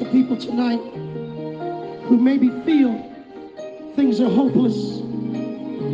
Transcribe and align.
to 0.00 0.06
people 0.06 0.34
tonight 0.34 0.80
who 2.06 2.16
maybe 2.16 2.48
feel 2.64 2.94
things 3.96 4.18
are 4.18 4.30
hopeless, 4.30 5.00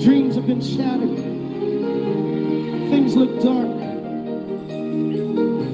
dreams 0.00 0.36
have 0.36 0.46
been 0.46 0.62
shattered, 0.62 1.18
things 2.88 3.16
look 3.16 3.42
dark. 3.42 3.66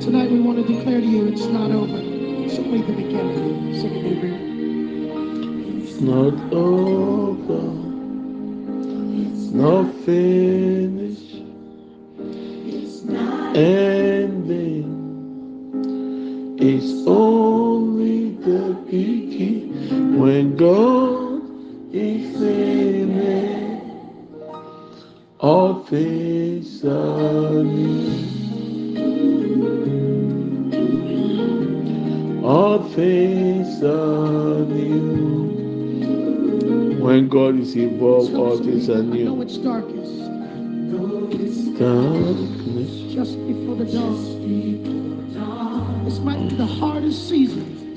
Tonight 0.00 0.30
we 0.30 0.40
want 0.40 0.66
to 0.66 0.75
declare 0.75 1.03
to 1.03 1.07
you 1.07 1.26
it's 1.29 1.45
not 1.45 1.71
over. 1.72 1.98
It's 1.98 2.58
only 2.58 2.80
the 2.80 2.93
beginning. 2.95 3.79
Sing 3.79 3.96
it. 3.96 4.25
It's 5.85 6.00
not 6.00 6.32
over. 6.54 6.82
All 32.45 32.83
things 32.91 33.83
are 33.84 34.64
new. 34.64 35.61
When 37.01 37.29
God 37.29 37.61
is 37.61 37.77
involved, 37.77 38.34
all 38.34 38.59
things 38.59 38.91
are 38.91 39.01
new. 39.03 39.41
it's 39.43 39.59
darkest, 39.59 40.19
Darkness. 41.79 43.15
just 43.15 43.37
before 43.47 43.77
the 43.77 43.84
dawn. 43.84 44.41
This 46.05 46.19
might 46.19 46.49
be 46.49 46.57
the 46.57 46.67
hardest 46.67 47.29
season 47.29 47.92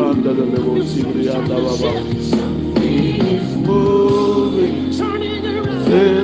under 0.00 0.34
the 0.34 0.44
level 0.44 0.74
Feel 0.76 0.86
she 0.86 1.02
something 1.02 1.22
start 1.24 1.50
under 1.50 1.54
to 1.56 1.62
baba. 1.62 1.76
shift. 1.76 2.34
It's 2.76 3.54
moving, 3.56 4.90
Turning 4.92 5.46
around. 5.46 6.23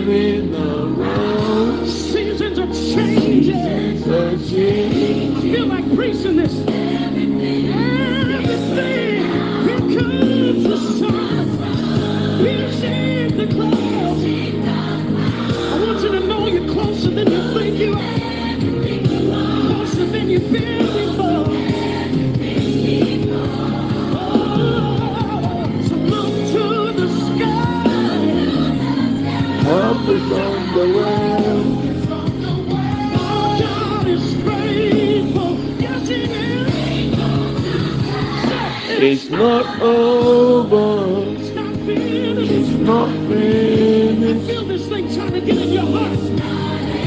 It's 39.03 39.31
not 39.31 39.81
over. 39.81 41.31
It's 41.33 41.51
not 41.55 41.75
finished. 41.87 42.53
It's 42.53 42.71
not 42.81 43.09
I 43.09 43.29
finished. 43.29 44.47
feel 44.47 44.65
this 44.67 44.89
thing 44.89 45.15
trying 45.15 45.33
to 45.33 45.41
get 45.41 45.57
in 45.57 45.71
your 45.71 45.87
heart. 45.87 46.19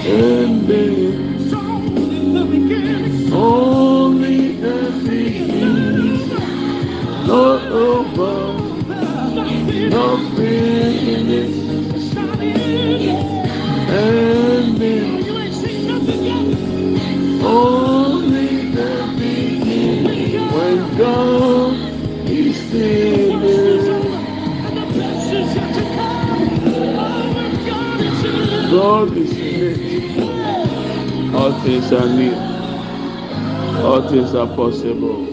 Ending. 0.05 1.32
Is 29.17 29.37
in 29.37 29.61
it. 29.61 31.33
All 31.35 31.51
things 31.61 31.91
are 31.91 32.07
new. 32.07 32.35
All 33.85 34.09
things 34.09 34.33
are 34.33 34.47
possible. 34.55 35.23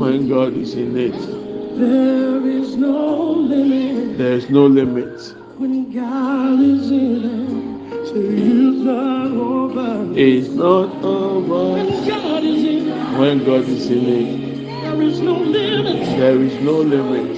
When 0.00 0.28
God 0.28 0.56
is 0.56 0.74
in 0.74 0.96
it, 0.96 1.39
When 1.80 1.88
God 1.88 2.44
it, 2.44 2.48
there 2.48 2.50
is 2.50 2.76
no 2.76 3.30
limit. 3.30 4.18
there 4.18 4.32
is 4.34 4.50
no 4.50 4.66
limit. 4.66 5.34
When 5.58 5.92
God 5.92 6.60
is 6.60 6.90
in 6.90 7.24
it, 7.24 8.06
say 8.06 8.20
it's 8.20 8.82
not 8.84 9.32
over. 9.32 10.18
It's 10.18 10.48
not 10.50 11.02
over. 11.02 11.72
When 11.72 12.06
God 12.06 12.44
is 12.44 12.64
in 12.64 12.88
it, 12.88 13.18
When 13.18 13.44
God 13.44 13.64
is 13.68 13.90
in 13.90 14.06
it, 14.06 14.66
there 14.82 15.02
is 15.02 15.20
no 15.20 15.38
limit. 15.38 16.06
there 16.18 16.40
is 16.42 16.54
no 16.60 16.72
limit. 16.80 17.36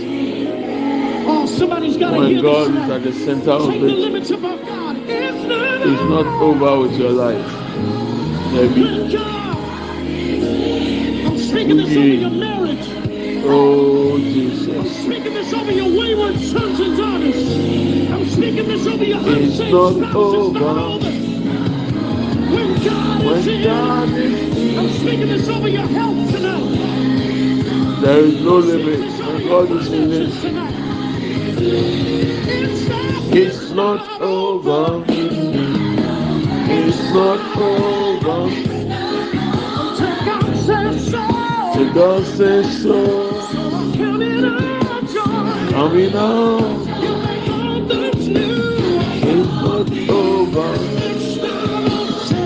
Oh, 1.29 1.47
somebody's 1.47 1.97
got 1.97 2.11
to 2.11 2.19
When 2.19 2.27
hear 2.33 2.43
God 2.43 2.73
this 2.73 2.85
is 2.85 2.91
at 2.91 3.03
the 3.05 3.13
center 3.13 3.51
of 3.53 3.71
Take 3.71 3.81
the 3.81 3.87
limits 3.87 4.31
of 4.31 4.45
our 4.45 4.57
God. 4.59 4.97
It's 5.07 5.47
not 5.47 5.81
it's 5.87 6.03
not 6.11 6.27
over 6.43 6.81
with 6.81 6.99
your 6.99 7.11
life. 7.11 7.53
There 8.55 8.69
be- 8.69 8.83
When 8.83 9.11
God, 9.13 9.57
I'm 11.27 11.39
speaking 11.39 11.77
this 11.77 11.91
over 11.97 12.07
your 12.07 12.31
marriage. 12.31 12.89
Oh 13.45 14.02
I'm 14.13 14.87
speaking 14.89 15.33
this 15.33 15.55
over 15.55 15.73
your 15.73 15.89
wayward 15.99 16.39
sons 16.39 16.81
and 16.81 16.99
daughters. 16.99 17.57
I'm 18.13 18.27
speaking 18.29 18.69
this 18.69 18.87
over 18.87 19.05
your 19.05 19.19
unsaved 19.21 19.73
not 19.73 19.95
spouse. 19.95 20.35
It's 20.35 20.55
not 20.55 20.63
over. 20.63 21.11
When 22.55 22.85
God 22.85 23.23
is 23.23 23.47
When 23.47 23.57
in, 23.57 23.65
God 23.65 24.09
is 24.11 24.79
I'm 24.79 24.91
speaking 25.01 25.29
this 25.29 25.49
over 25.49 25.69
your 25.69 25.87
health 25.87 26.31
tonight. 26.31 27.01
there 28.03 28.25
is 28.27 28.43
no 28.43 28.57
limit. 28.59 29.01
When 29.01 29.49
God 29.49 29.71
is 29.71 29.93
in 29.93 30.13
it. 30.13 30.23
It's 32.49 32.89
not, 32.89 33.35
it's 33.35 33.71
not 33.71 34.21
over. 34.21 35.05
It's 36.59 37.03
not 37.15 37.57
over. 37.57 38.55
Until 39.81 40.25
God 40.27 40.57
says 40.67 41.11
so. 41.11 41.23
The 41.79 41.93
God 41.95 42.25
says 42.27 42.83
so. 42.83 43.32
Coming 45.83 46.15
out. 46.15 46.87
It's 49.25 49.49
not 49.51 49.91
over. 50.11 50.75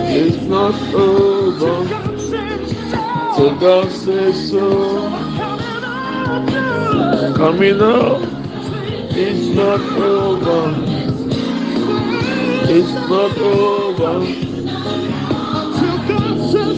It's 0.08 0.42
not 0.48 0.74
over. 0.94 1.74
so. 3.36 3.54
God 3.60 3.92
says 3.92 4.50
so. 4.50 5.10
Coming 7.36 7.82
out. 7.82 8.22
It's 9.12 9.54
not 9.54 9.80
over. 10.00 10.62
It's 12.70 12.92
not 13.10 13.36
over. 13.36 14.24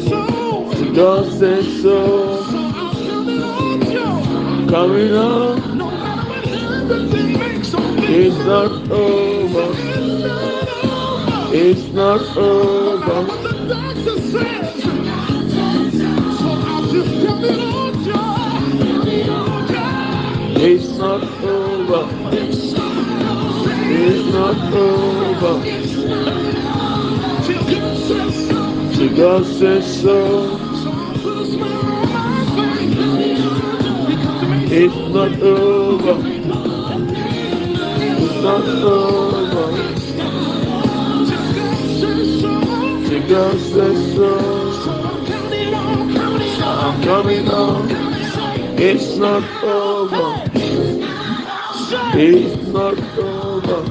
So. 0.09 0.93
God 0.93 1.25
says 1.39 1.83
so. 1.83 2.45
Coming 4.69 5.15
on, 5.15 5.58
it's 6.91 8.39
not 8.39 8.91
over. 8.91 9.75
It's 11.55 11.93
not 11.93 12.21
over. 12.37 13.27
It's 20.57 20.99
not 20.99 21.23
over. 21.45 21.45
over. 21.45 22.09
It's 23.91 24.33
not 24.33 24.73
over. 24.73 25.61
It's 25.65 25.93
not 25.95 25.95
over. 25.95 25.95
Till 28.95 29.17
God 29.17 29.45
says 29.47 30.01
so. 30.01 30.59
So 30.75 30.93
God 30.93 31.17
says 31.17 31.57
It's 38.51 38.57
not 38.57 38.83
over. 38.83 39.69
It's 48.81 49.17
not 49.19 49.45
over. 49.63 50.29
It's 52.17 52.67
not 52.69 52.99
over. 53.19 53.83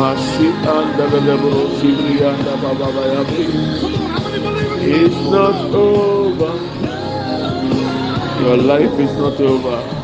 Masi 0.00 0.48
anda 0.64 1.06
belebro 1.12 1.62
sibri 1.76 2.16
anda 2.24 2.56
baba 2.56 2.88
it? 3.36 3.52
It's 4.80 5.20
not 5.30 5.58
over. 5.74 6.54
Your 8.42 8.56
life 8.56 8.98
is 8.98 9.12
not 9.18 9.38
over. 9.40 9.99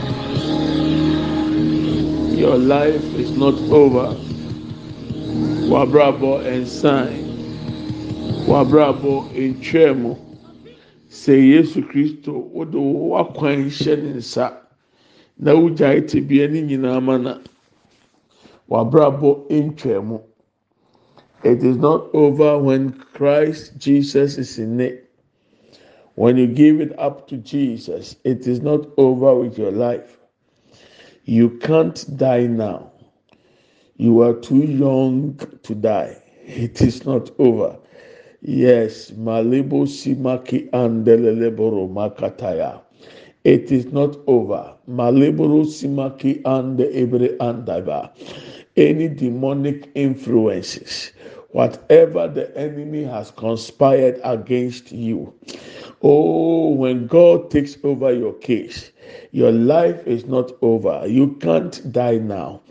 Your 2.36 2.58
life 2.58 3.02
is 3.14 3.32
not 3.32 3.54
over. 3.72 4.14
Wabrabo 5.72 6.44
ensign. 6.44 7.24
Wabrabo 8.46 9.32
entwemu. 9.32 10.18
Sɛ 11.08 11.32
Yesu 11.32 11.82
Kristo 11.88 12.32
wode 12.52 12.76
wakwan 12.76 13.70
hyɛ 13.70 14.02
ne 14.02 14.12
nsa 14.18 14.52
na 15.38 15.54
wogyae 15.54 16.02
tebea 16.06 16.50
ne 16.50 16.60
nyinaa 16.60 17.02
ma 17.02 17.16
na 17.16 17.40
wabrabɔ 18.68 19.48
ntwemu. 19.48 20.20
It 21.42 21.62
is 21.64 21.78
not 21.78 22.10
over 22.12 22.58
when 22.58 22.92
Christ 22.92 23.78
Jesus 23.78 24.36
is 24.36 24.58
in 24.58 24.78
it. 24.80 25.08
When 26.16 26.36
you 26.36 26.46
give 26.46 26.82
it 26.82 26.92
up 26.98 27.28
to 27.28 27.38
Jesus, 27.38 28.16
it 28.24 28.46
is 28.46 28.60
not 28.60 28.86
over 28.98 29.34
with 29.34 29.56
your 29.58 29.72
life. 29.72 30.15
You 31.26 31.50
can't 31.58 32.16
die 32.16 32.46
now. 32.46 32.92
You 33.96 34.22
are 34.22 34.34
too 34.34 34.64
young 34.64 35.36
to 35.64 35.74
die. 35.74 36.22
It 36.46 36.80
is 36.82 37.04
not 37.04 37.30
over. 37.40 37.76
Yes, 38.42 39.10
Malibu 39.10 39.86
Simaki 39.88 40.70
Andeleleboro 40.70 41.90
Makataya. 41.92 42.80
It 43.46 43.72
is 43.72 43.86
not 43.92 44.16
over. 44.28 44.74
Maliburu 44.88 45.64
Simaki 45.66 46.42
and 46.44 46.78
Ebre 46.80 47.36
Andaba. 47.38 48.10
Any 48.76 49.08
demonic 49.08 49.90
influences, 49.96 51.12
whatever 51.50 52.28
the 52.28 52.56
enemy 52.56 53.04
has 53.04 53.32
conspired 53.32 54.20
against 54.24 54.92
you. 54.92 55.34
Oh, 56.02 56.70
when 56.70 57.06
God 57.08 57.50
takes 57.50 57.76
over 57.84 58.12
your 58.12 58.34
case, 58.34 58.92
your 59.32 59.52
life 59.52 60.06
is 60.06 60.26
not 60.26 60.52
over. 60.62 61.02
You 61.06 61.34
can't 61.36 61.92
die 61.92 62.18
now. 62.18 62.62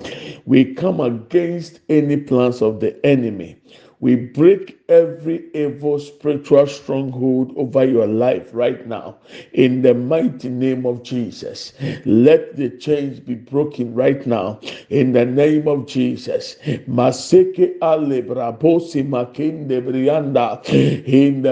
We 0.46 0.74
come 0.74 1.00
against 1.00 1.80
any 1.90 2.18
plans 2.18 2.62
of 2.62 2.80
the 2.80 3.04
enemy. 3.06 3.58
We 4.00 4.16
break 4.16 4.78
every 4.90 5.46
evil 5.54 6.00
spiritual 6.00 6.68
stronghold 6.68 7.54
over 7.58 7.86
your 7.86 8.08
life 8.08 8.50
right 8.54 8.86
now 8.88 9.16
in 9.54 9.82
the 9.82 9.94
mighty 9.94 10.50
name 10.50 10.86
of 10.86 11.04
Jesus. 11.04 11.74
Let 12.06 12.56
the 12.56 12.70
chains 12.70 13.20
be 13.20 13.36
broken 13.36 13.94
right 13.94 14.26
now 14.28 14.60
in 14.90 15.14
the 15.14 15.26
name 15.26 15.68
of 15.68 15.88
Jesus. 15.88 16.56
Maseke 16.88 17.78
alebra 17.80 18.58
brianda 18.60 20.64
in 21.08 21.42
the 21.42 21.50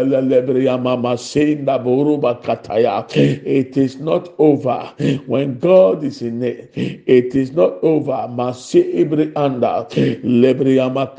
boruba 1.79 2.41
kataya. 2.43 3.05
It 3.15 3.77
is 3.77 3.97
not 3.97 4.33
over 4.37 4.93
when 5.25 5.59
God 5.59 6.03
is 6.03 6.21
in 6.21 6.43
it. 6.43 6.71
It 6.75 7.35
is 7.35 7.51
not 7.51 7.73
over. 7.83 8.27
Masi 8.29 8.93
ibrianda 8.95 9.89
lebriama 10.23 11.15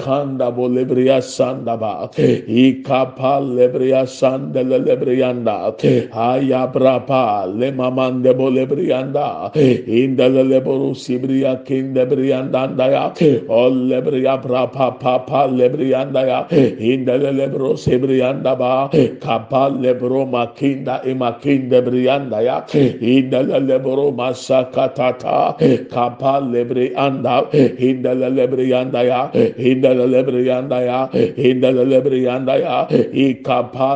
bo 0.55 0.69
lebria 0.69 1.21
sandaba 1.21 2.04
ikapa 2.13 3.41
lebria 3.41 4.05
sandele 4.07 4.79
lebrianda 4.85 5.75
ayabrapa 6.13 7.47
lemamande 7.49 8.37
bo 8.37 8.51
lebrianda 8.51 9.53
indele 9.55 10.43
leboru 10.45 10.95
sibria 10.95 11.65
kinde 11.65 12.05
brianda 12.09 12.87
ya 12.91 13.05
o 13.49 13.69
lebria 13.71 14.37
brapa 14.43 14.99
papa 15.01 15.49
lebrianda 15.49 16.23
ya 16.27 16.39
indele 16.51 17.33
lebro 17.33 17.75
sibrianda 17.77 18.57
ba 18.59 18.89
kapa 19.21 19.69
lebro 19.71 20.27
makinda 20.27 21.01
imakinde 21.05 21.81
brianda 21.85 22.43
ya 22.43 22.57
indele 22.73 23.61
lebro 23.61 24.13
masakatata 24.13 25.57
kapa 25.91 26.41
lebrianda 26.53 27.49
indele 27.79 28.29
lebrianda 28.31 29.03
ya 29.05 29.31
indele 29.59 30.07
lebrianda 30.15 30.79
ya 30.83 30.99
indele 31.37 31.85
ya 31.95 32.87
ikapa 33.13 33.95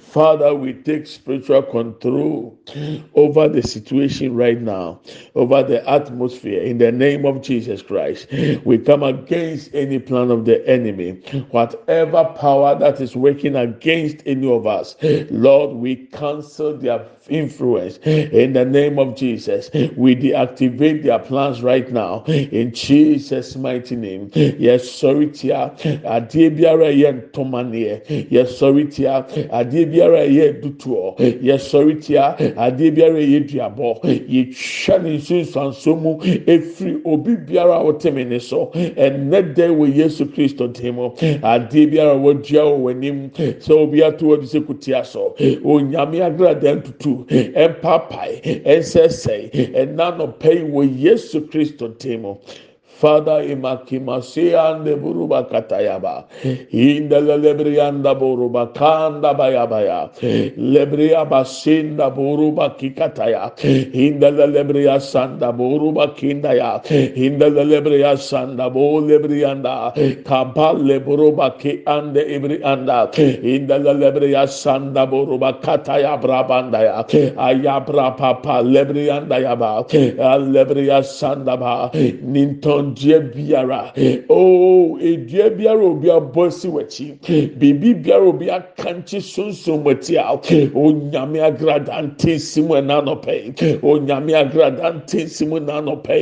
father 0.00 0.54
we 0.54 0.72
take 0.72 1.06
spiritual 1.06 1.62
control 1.62 2.58
over 3.14 3.48
the 3.48 3.62
situation 3.62 4.34
right 4.34 4.60
now 4.60 5.00
over 5.34 5.62
the 5.62 5.88
atmosphere. 5.88 6.62
In 6.62 6.78
the 6.78 6.92
name 6.92 7.24
of 7.24 7.42
Jesus 7.42 7.82
Christ 7.82 8.28
we 8.64 8.78
come 8.78 9.02
against 9.02 9.74
any 9.74 9.98
plan 9.98 10.30
of 10.30 10.44
the 10.44 10.66
enemy. 10.68 11.12
Whatever 11.50 12.24
power 12.36 12.78
that 12.78 13.00
is 13.00 13.16
working 13.16 13.56
against 13.56 14.22
any 14.26 14.50
of 14.50 14.66
us 14.66 14.96
lord 15.30 15.76
we 15.76 15.96
cancel 15.96 16.76
their 16.76 17.06
influence. 17.28 17.98
In 17.98 18.52
the 18.52 18.64
name 18.64 18.98
of 18.98 19.16
Jesus 19.16 19.70
we 19.96 20.16
deactivate 20.16 21.02
their 21.02 21.18
plans 21.18 21.62
right 21.62 21.90
now. 21.90 22.24
In 22.26 22.72
Jesus 22.74 23.56
mighty 23.56 23.96
name 23.96 24.30
yes 24.62 24.88
sorry 24.90 25.26
tia 25.26 25.72
adeɛ 26.16 26.50
biara 26.56 26.86
ɛyɛ 26.94 27.10
ntɔmaneɛ 27.32 28.26
yes 28.30 28.56
sorry 28.58 28.84
tia 28.86 29.26
adeɛ 29.50 29.90
biara 29.92 30.20
ɛyɛ 30.28 30.62
dutoɔ 30.62 31.42
yes 31.42 31.66
sorry 31.70 31.96
tia 31.96 32.34
adeɛ 32.56 32.94
biara 32.94 33.18
ɛyɛ 33.18 33.40
duabɔ 33.48 33.90
yɛtwa 34.28 35.02
ne 35.02 35.16
nsunsuanso 35.18 36.00
mu 36.00 36.18
efiri 36.46 37.00
obi 37.04 37.36
biara 37.36 37.76
a 37.80 37.84
wɔte 37.84 38.12
me 38.14 38.24
ne 38.24 38.38
so. 38.38 38.70
Ɛnɛ 38.74 39.54
dɛ 39.54 39.68
wɔ 39.70 39.94
yesu 39.94 40.26
kristo 40.26 40.68
dim 40.72 40.96
mu? 40.96 41.10
Adeɛ 41.42 41.90
biara 41.90 42.14
wɔdua 42.16 42.62
wɔ 42.70 42.78
w'anim 42.82 43.30
sɛ 43.60 43.70
obi 43.72 44.02
ato 44.02 44.26
wɔ 44.26 44.40
de 44.40 44.46
sɛ 44.46 44.64
kutia 44.66 45.04
so. 45.04 45.34
Onyame 45.64 46.20
agrada 46.20 46.76
ntutu 46.80 47.26
ɛmpapae 47.54 48.62
ɛnsɛsɛe 48.64 49.50
ɛna 49.74 50.16
nɔpɛ 50.18 50.54
yi 50.54 50.62
wɔ 50.70 50.98
yesu 51.00 51.40
kristo 51.48 51.88
dim 51.98 52.22
mu. 52.22 52.36
Father 53.02 53.42
imakimasia 53.42 54.78
ande 54.78 54.94
buruba 54.94 55.42
katayaba. 55.50 56.22
Inda 56.70 57.18
lebrianda 57.18 58.14
buruba 58.14 58.72
kanda 58.72 59.34
bayabaya. 59.34 60.06
Lebria 60.56 61.26
basinda 61.28 62.14
buruba 62.14 62.78
kikataya. 62.78 63.50
Inda 63.92 64.30
lebria 64.30 65.00
sanda 65.02 65.50
buruba 65.50 66.14
kindaya. 66.14 66.78
Inda 67.18 67.50
lebria 67.50 68.14
sanda 68.14 68.70
bo 68.72 69.00
lebrianda. 69.02 69.92
Kapale 70.22 71.02
buruba 71.02 71.58
ki 71.58 71.82
ande 71.84 72.22
ibrianda. 72.22 73.10
Inda 73.42 73.82
lebria 73.82 74.46
sanda 74.46 75.10
buruba 75.10 75.60
kataya 75.60 76.14
brabandaya. 76.22 77.02
Ayabra 77.34 78.16
papa 78.16 78.62
lebrianda 78.62 79.42
yaba. 79.42 79.82
Lebria 80.54 81.02
sanda 81.02 81.58
ba. 81.58 81.90
Ninton 81.92 82.91
dua 82.94 83.20
biara. 83.20 83.92
Oh, 84.28 84.42
Oo 84.72 84.98
edua 85.00 85.50
biara 85.58 85.84
obi 85.84 86.08
abɔ 86.10 86.50
si 86.52 86.68
w'akyi. 86.68 87.08
Biribi 87.58 87.94
biara 88.04 88.26
obi 88.28 88.46
akankye 88.50 89.20
sunsun 89.20 89.82
w'akyi 89.84 90.16
a 90.18 90.34
onyame 90.74 91.38
agrada 91.48 92.02
ntensi 92.02 92.62
mu 92.66 92.74
ɛna 92.74 92.96
onyame 93.82 94.32
agrada 94.42 94.92
ntensi 94.96 95.46
mu 95.48 95.56
ɛna 95.60 95.72
anɔpɛ 95.80 96.14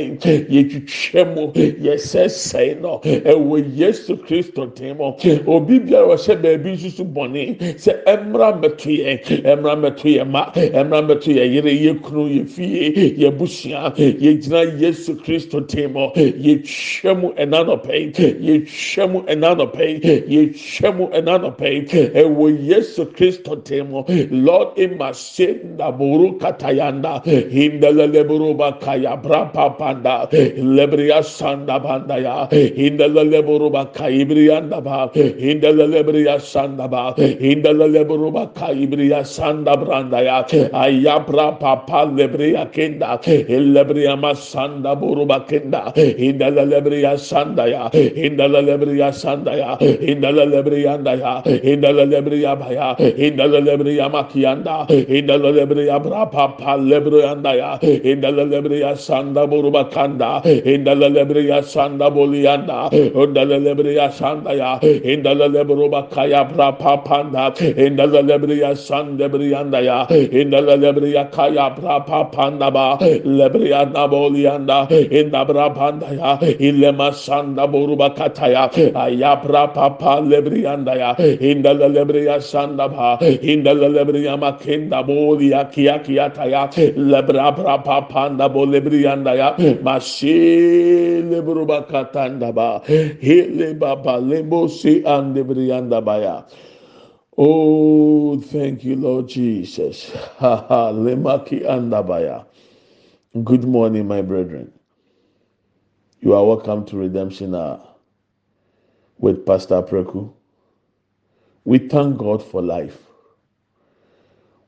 yɛtwitwa 0.53 1.21
mu 1.35 1.43
yɛsɛsɛe 1.85 2.81
no 2.81 2.99
ɛwɔ 3.03 3.77
yesu 3.77 4.17
kristo 4.17 4.65
dim 4.75 4.97
mu. 4.97 5.13
Obi 5.47 5.79
biara 5.79 6.07
ɔhyɛ 6.15 6.41
baabi 6.41 6.71
nsusu 6.75 7.03
bɔne 7.13 7.57
sɛ 7.77 8.03
ɛmra 8.05 8.61
mɛto 8.61 8.89
yɛ 8.89 9.21
ɛmra 9.43 9.73
mɛto 9.83 10.05
yɛ 10.17 10.27
ma 10.29 10.51
ɛmra 10.53 10.99
mɛto 11.07 11.29
yɛ 11.33 11.45
yere 11.53 11.71
yɛ 11.71 12.01
kunu 12.01 12.27
yɛ 12.29 12.47
fie 12.47 13.15
yɛ 13.17 13.31
busua 13.37 13.93
yɛgyina 13.97 14.79
yesu 14.79 15.15
kristo 15.15 15.59
dim 15.67 15.93
mu 15.93 16.09
yɛtwa 16.61 17.19
mu 17.19 17.29
ɛna 17.37 17.57
anɔpɛ 17.63 17.93
yɛtwa 18.15 19.11
mu 19.11 19.19
ɛna 19.21 19.47
anɔpɛ 19.55 19.85
yɛtwa 20.29 20.95
mu 20.97 21.07
ɛna 21.07 21.31
anɔpɛ 21.39 21.69
ɛwɔ 22.13 22.45
yesu 22.67 23.05
kristo 23.05 23.55
mu 23.89 24.03
lord 24.31 24.69
emase 24.77 25.59
ndaboro 25.75 26.37
katayanda 26.39 27.21
hindaleleboro 27.25 28.53
bakaya 28.57 29.21
brapa 29.21 29.77
panda 29.77 30.27
lebriya 30.31 31.23
sanda 31.23 31.79
banda 31.79 32.19
ya 32.19 32.47
hindaleleboro 32.49 33.69
bakaibriyanda 33.71 34.81
ba 34.83 35.09
hindalelebriya 35.13 36.39
sanda 36.39 36.87
ba 36.89 37.13
hindaleleboro 37.17 38.31
bakaibriya 38.31 39.25
sanda 39.25 39.75
branda 39.77 40.21
ya 40.23 40.43
ayabra 40.73 41.59
papa 41.59 42.05
lebriya 42.05 42.65
kenda 42.71 43.19
lebriya 43.47 44.15
masanda 44.19 44.95
boro 44.99 45.25
bakenda 46.41 46.61
hindalelebriya 46.61 47.17
sanda 47.17 47.67
ya 47.67 47.89
hindalelebriya 47.91 49.13
sanda 49.13 49.53
ya 49.55 49.77
hindalelebriya 49.79 50.97
ya 51.15 51.41
hindalelebriya 51.45 52.55
baya 52.59 52.95
hindalelebriya 52.97 54.09
makianda 54.09 54.85
hindalelebriya 54.89 55.99
brapa 56.01 56.57
pa 56.57 56.77
lebriya 56.77 57.35
ya 57.53 57.77
hindalelebriya 57.81 58.97
sanda 58.97 59.47
boro 59.47 59.71
bakanda 59.71 60.41
hindalelebriya 60.43 61.63
sanda 61.63 62.09
bolianda 62.09 62.89
hindalelebriya 62.91 64.11
sanda 64.11 64.53
ya 64.53 64.79
hindalelebro 64.81 65.89
bakaya 65.89 66.43
brapa 66.45 66.97
panda 67.05 67.51
hindalelebriya 67.57 68.75
sanda 68.75 69.29
brianda 69.29 69.81
ya 69.81 70.05
hindalelebriya 70.09 71.29
kaya 71.31 71.69
brapa 71.75 72.31
panda 72.31 72.71
ba 72.71 72.97
lebriya 73.25 73.85
nabolianda 73.93 74.87
hindabra 74.89 75.69
panda 75.73 76.07
ya 76.13 76.30
ilema 76.39 77.13
sanda 77.13 77.67
boro 77.67 77.95
bakataya 77.95 78.69
ayabra 78.95 79.73
papa 79.73 80.21
lebrianda 80.21 80.95
ya. 80.95 81.15
Hindalelebriya 81.15 82.41
sanda 82.41 82.87
ba. 82.89 83.17
Hindalelebriya 83.19 84.37
makenda 84.37 85.03
bolia 85.03 85.65
kia 85.71 85.99
kia 85.99 86.29
taya 86.29 86.69
lebra 86.95 87.51
panda 88.09 88.49
bo 88.49 88.65
lebrianda 88.65 89.35
ya. 89.35 89.55
Mashi 89.83 91.21
lebro 91.29 91.65
bakatanda 91.65 92.53
ba. 92.53 92.81
Hele 92.87 93.73
baba 93.73 94.19
lembo 94.19 94.67
si 94.69 95.03
ande 95.05 95.43
brianda 95.43 96.03
ba 96.03 96.17
ya. 96.19 96.43
Oh, 97.37 98.37
thank 98.39 98.83
you, 98.83 98.95
Lord 98.97 99.27
Jesus. 99.29 100.11
Ha 100.39 100.65
ha, 100.69 100.91
lemaki 100.91 101.61
andabaya. 101.61 102.45
Good 103.43 103.63
morning, 103.65 104.07
my 104.07 104.21
brethren. 104.21 104.71
You 106.23 106.35
are 106.35 106.45
welcome 106.45 106.85
to 106.85 106.97
Redemption 106.97 107.55
Hour 107.55 107.81
with 109.17 109.43
Pastor 109.43 109.81
Preku. 109.81 110.31
We 111.65 111.79
thank 111.79 112.19
God 112.19 112.43
for 112.43 112.61
life. 112.61 112.99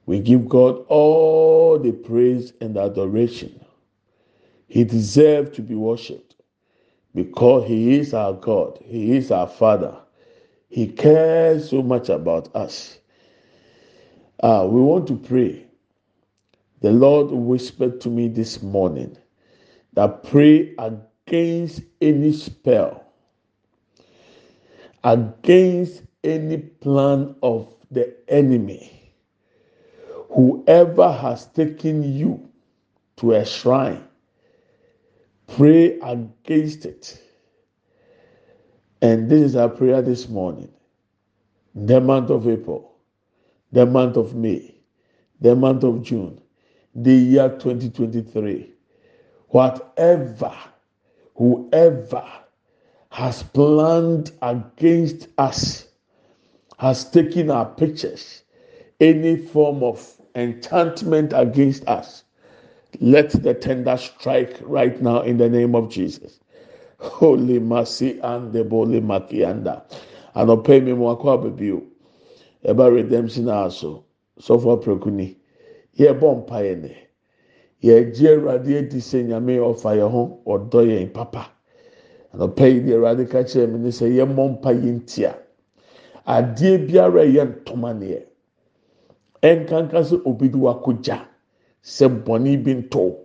We 0.07 0.19
give 0.19 0.49
God 0.49 0.83
all 0.87 1.77
the 1.77 1.91
praise 1.91 2.53
and 2.59 2.75
adoration. 2.75 3.63
He 4.67 4.83
deserves 4.83 5.55
to 5.57 5.61
be 5.61 5.75
worshipped 5.75 6.37
because 7.13 7.67
He 7.67 7.99
is 7.99 8.15
our 8.15 8.33
God, 8.33 8.79
He 8.83 9.15
is 9.15 9.29
our 9.29 9.47
Father. 9.47 9.95
He 10.69 10.87
cares 10.87 11.69
so 11.69 11.83
much 11.83 12.09
about 12.09 12.49
us. 12.55 12.97
Ah, 14.41 14.65
we 14.65 14.81
want 14.81 15.05
to 15.09 15.17
pray. 15.17 15.67
The 16.81 16.91
Lord 16.91 17.29
whispered 17.29 18.01
to 18.01 18.09
me 18.09 18.27
this 18.27 18.63
morning 18.63 19.15
that 19.93 20.23
pray 20.23 20.73
against 20.79 21.12
against 21.27 21.81
any 22.01 22.33
spell, 22.33 23.05
against 25.03 26.03
any 26.23 26.57
plan 26.57 27.35
of 27.41 27.73
the 27.91 28.15
enemy. 28.27 29.11
Whoever 30.29 31.11
has 31.11 31.45
taken 31.47 32.03
you 32.17 32.49
to 33.17 33.33
a 33.33 33.45
shrine, 33.45 34.03
pray 35.55 35.99
against 35.99 36.85
it. 36.85 37.21
And 39.01 39.29
this 39.29 39.41
is 39.41 39.55
our 39.55 39.69
prayer 39.69 40.01
this 40.01 40.29
morning. 40.29 40.71
The 41.75 41.99
month 41.99 42.29
of 42.29 42.47
April, 42.47 42.95
the 43.71 43.85
month 43.85 44.17
of 44.17 44.35
May, 44.35 44.75
the 45.41 45.55
month 45.55 45.83
of 45.83 46.03
June, 46.03 46.39
the 46.95 47.13
year 47.13 47.49
2023. 47.49 48.71
Whatever 49.49 50.53
whoever 51.35 52.23
has 53.09 53.43
planned 53.43 54.31
against 54.41 55.27
us, 55.37 55.87
has 56.79 57.09
taken 57.09 57.51
our 57.51 57.65
pictures, 57.65 58.43
any 58.99 59.37
form 59.37 59.83
of 59.83 60.21
enchantment 60.35 61.31
against 61.35 61.87
us, 61.87 62.23
let 62.99 63.31
the 63.43 63.53
tender 63.53 63.97
strike 63.97 64.57
right 64.61 65.01
now 65.01 65.21
in 65.21 65.37
the 65.37 65.49
name 65.49 65.75
of 65.75 65.89
Jesus. 65.89 66.39
Holy 66.99 67.59
mercy 67.59 68.19
and 68.21 68.53
the 68.53 68.63
holy 68.63 69.01
makianda. 69.01 69.83
Anɔpɛ 70.35 70.83
mi 70.83 70.93
mu 70.93 71.05
akɔ 71.15 71.37
ababio. 71.37 71.83
Ɛba 72.65 72.93
redemption 72.93 73.45
aso. 73.49 74.03
Sɔfo 74.39 74.77
aprekuni. 74.81 75.35
Yɛbɔ 75.97 76.45
mpa 76.47 76.61
yɛ 76.63 76.81
nɛ. 76.81 76.95
Yɛgye 77.83 78.29
Awurade 78.35 78.77
adi 78.77 78.99
sɛ 78.99 79.23
nyame 79.27 79.59
ɔfa 79.59 79.95
yɛn 79.99 80.11
ho 80.11 80.39
ɔdɔ 80.45 80.79
yɛn 80.87 81.13
papa. 81.13 81.51
Anɔpɛ 82.33 82.65
yi 82.73 82.79
deɛ 82.81 82.95
Awurade 82.95 83.25
ka 83.29 83.43
kyerɛ 83.43 83.67
mi 83.71 83.79
ne 83.79 83.89
sɛ 83.89 84.07
yɛmmɔ 84.07 84.49
mpa 84.51 84.71
yɛn 84.73 84.95
ntia. 85.01 85.35
Adeɛ 86.25 86.87
biara 86.87 87.23
yɛ 87.25 87.43
ntoma 87.45 87.93
neɛ. 87.93 88.21
Ɛnkanka 89.41 89.99
sɛ 90.03 90.21
obi 90.25 90.47
de 90.49 90.57
wakogya. 90.57 91.27
Sɛ 91.83 92.07
bɔnne 92.23 92.63
bi 92.63 92.73
ntɔ. 92.75 93.15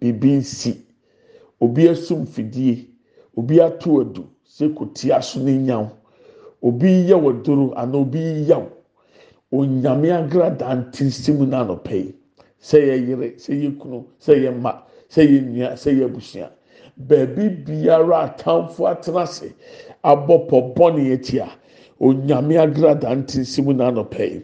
Biribi 0.00 0.38
nsi. 0.38 0.76
Obi 1.60 1.88
asum 1.88 2.26
fidie. 2.26 2.94
obi 3.36 3.60
ato 3.60 4.00
adu 4.00 4.24
sɛ 4.46 4.74
kotia 4.74 5.22
so 5.22 5.40
ne 5.40 5.52
nyaw 5.58 5.86
obi 6.62 6.88
yɛ 7.08 7.14
wɔ 7.22 7.42
doro 7.42 7.72
ana 7.74 7.98
obi 7.98 8.46
yaw 8.48 8.64
onyame 9.52 10.10
agrada 10.12 10.74
ntinsim 10.74 11.38
n'anɔpɛ 11.50 11.94
yi 11.94 12.14
sɛ 12.68 12.78
yɛ 12.88 12.96
yere 13.08 13.28
sɛ 13.36 13.52
yɛ 13.62 13.78
kunu 13.78 13.98
sɛ 14.18 14.32
yɛ 14.42 14.50
mma 14.56 14.72
sɛ 15.12 15.20
yɛ 15.30 15.38
nua 15.52 15.68
sɛ 15.76 15.90
yɛ 15.98 16.04
abusua 16.08 16.48
beebi 16.96 17.48
biara 17.64 18.16
atamfo 18.26 18.86
atena 18.86 19.22
ase 19.22 19.52
abɔ 20.02 20.46
pɔ 20.48 20.74
bɔne 20.74 21.12
etia. 21.12 21.48
Onyame 22.00 22.58
agrada 22.58 23.08
ntinsim 23.14 23.66
n'anɔpɛ 23.72 24.22
yi 24.32 24.42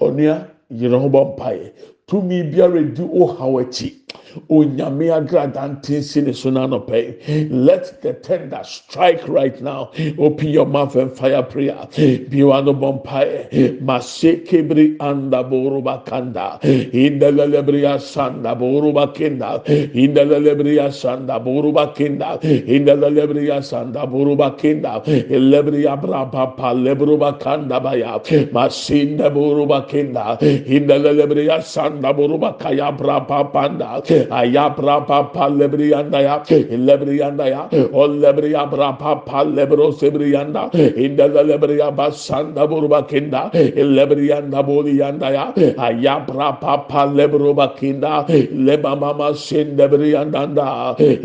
onua 0.00 0.46
yere 0.70 0.98
ho 0.98 1.08
bɔ 1.08 1.34
mpaeɛ 1.34 1.72
tumi 2.06 2.42
biara 2.50 2.82
di 2.94 3.02
ohaw 3.02 3.58
akyi. 3.60 4.01
Onyame 4.48 5.10
agrada 5.10 5.68
ntinsi 5.68 6.22
ne 6.24 6.32
so 6.32 6.50
n'anɔpɛ 6.50 6.96
yi. 7.28 7.48
Let 7.50 8.00
the 8.02 8.14
tender 8.14 8.60
strike 8.62 9.26
right 9.28 9.60
now. 9.60 9.90
Open 10.18 10.48
your 10.48 10.66
mouth 10.66 10.96
and 10.96 11.12
fire 11.12 11.42
prayer. 11.42 11.76
Biwano 11.92 12.72
bompae. 12.72 13.80
Mase 13.80 14.44
kebri 14.46 14.96
anda 15.00 15.44
boruba 15.44 16.04
kanda. 16.06 16.58
Indelelebria 16.62 17.98
sanda 18.00 18.54
boruba 18.58 19.14
kinda. 19.14 19.62
Indelelebria 19.66 20.88
sanda 20.90 21.38
boruba 21.42 21.94
kinda. 21.94 22.38
Indelelebria 22.42 23.60
sanda 23.62 24.06
boruba 24.06 24.56
kinda. 24.58 25.02
Elebria 25.06 26.00
brapa 26.00 26.56
pa 26.56 26.72
lebruba 26.72 27.38
kanda 27.38 27.80
baya. 27.80 28.18
Masinda 28.52 29.30
boruba 29.30 29.86
kinda. 29.88 30.38
Indelelebria 30.40 31.60
sanda 31.62 32.12
boruba 32.14 32.58
kaya 32.58 32.92
brapa 32.92 33.52
panda. 33.52 34.02
Ayabra 34.30 35.06
papa 35.06 35.48
lebriyanda 35.48 36.20
ya 36.22 36.36
lebriyanda 36.70 37.46
ya 37.48 37.62
o 37.92 38.06
lebriya 38.08 38.66
bra 38.70 38.92
papa 38.98 39.44
lebro 39.44 39.92
sebriyanda 39.92 40.70
inda 40.96 41.28
lebriya 41.28 41.90
basanda 41.94 42.66
burba 42.68 43.02
kinda 43.08 43.50
lebriyanda 43.76 44.62
boliyanda 44.62 45.28
ya 45.32 45.44
ayabra 45.78 46.60
papa 46.60 47.06
lebro 47.06 47.54
bakinda 47.54 48.26
leba 48.52 48.96
mama 48.96 49.34
sende 49.34 49.88
briyanda 49.88 50.46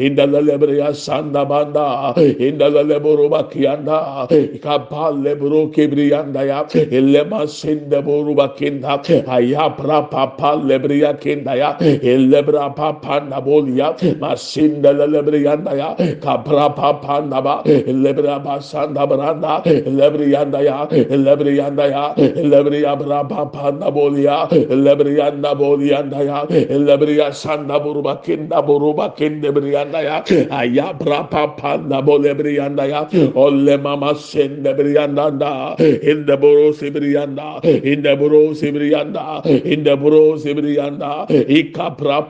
inda 0.05 0.25
lebriya 0.25 0.93
sanda 0.95 1.45
banda 1.45 2.13
inda 2.17 2.67
lebro 2.69 3.29
bakiyanda 3.29 4.27
kapal 4.61 5.21
lebro 5.21 5.67
kebriyanda 5.69 6.43
ya 6.45 6.59
lema 6.91 7.47
sende 7.47 8.01
boru 8.03 8.35
bakinda 8.35 9.01
ayabra 9.27 10.09
papa 10.09 10.55
lebriya 10.55 11.13
kinda 11.19 11.55
ya 11.55 11.69
lebra 12.03 12.69
papa 12.75 12.87
nabolia 13.29 13.96
masinda 14.20 14.94
lebriyanda 14.94 15.74
ya 15.77 15.89
kapra 16.22 16.70
papa 16.75 17.22
naba 17.22 17.63
lebra 17.88 18.39
basanda 18.44 19.08
branda 19.08 19.62
lebriyanda 19.86 20.60
ya 20.63 20.88
lebriyanda 21.10 21.86
ya 21.89 22.03
lebriya 22.17 22.96
bra 23.00 23.24
papa 23.27 23.72
nabolia 23.72 24.48
lebriyanda 24.70 25.56
boliyanda 25.56 26.20
ya 26.24 26.39
lebriya 26.70 27.34
sanda 27.34 27.79
buruba 27.79 28.22
kinda 28.24 28.62
buruba 28.62 29.13
kinde 29.17 29.51
briyanda 29.51 30.01
ya 30.01 30.17
ayabra 30.51 31.24
papa 31.29 31.77
nabo 31.77 32.17
lebriyanda 32.20 32.86
ya 32.86 33.01
olle 33.36 33.77
mama 33.77 34.13
sende 34.15 34.74
briyanda 34.74 35.32
da 35.39 35.75
inde 35.79 36.36
buru 36.41 36.74
sibriyanda 36.74 37.62
inde 37.63 38.13
buru 38.20 38.56
sibriyanda 38.56 39.41
inde 39.46 39.94
buru 40.01 40.38
sibriyanda 40.39 41.25
ikapra 41.48 42.22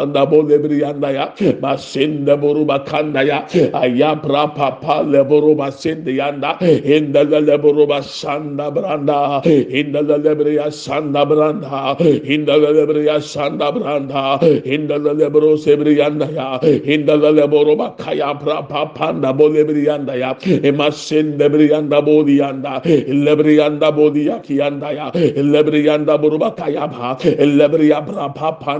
manda 0.00 0.24
bo 0.30 0.42
lebriyanda 0.42 1.10
ya. 1.12 1.26
Basinde 1.60 2.34
boru 2.40 2.64
bakanda 2.64 3.22
ya. 3.22 3.44
Ayabra 3.72 4.54
papa 4.54 5.04
leboru 5.04 5.52
basinde 5.58 6.12
yanda. 6.12 6.56
İndele 6.60 7.46
leboru 7.46 7.88
basanda 7.88 8.74
branda. 8.74 9.42
İndele 9.44 10.24
lebriya 10.24 10.70
sanda 10.70 11.30
branda. 11.30 11.96
İndele 12.24 12.70
lebriya 12.76 13.20
sanda 13.20 13.74
branda. 13.74 14.40
İndele 14.64 15.18
lebro 15.20 15.56
sebriyanda 15.56 16.28
ya. 16.36 16.60
İndele 16.64 17.36
leboru 17.36 17.78
bakaya 17.78 18.38
pra 18.38 18.68
papa 18.68 19.38
bo 19.38 19.54
lebriyanda 19.54 20.14
ya. 20.14 20.36
Emasinde 20.64 21.52
briyanda 21.52 22.06
bo 22.06 22.26
diyanda 22.26 22.82
lebriyanda 23.26 23.96
bo 23.96 24.14
diyakiyanda 24.14 24.92
ya. 24.92 25.12
Lebriyanda 25.52 26.22
boru 26.22 26.40
bakaya 26.40 26.88
ba. 26.92 27.18
Lebriya 27.58 28.06
pra 28.06 28.32
papa 28.34 28.70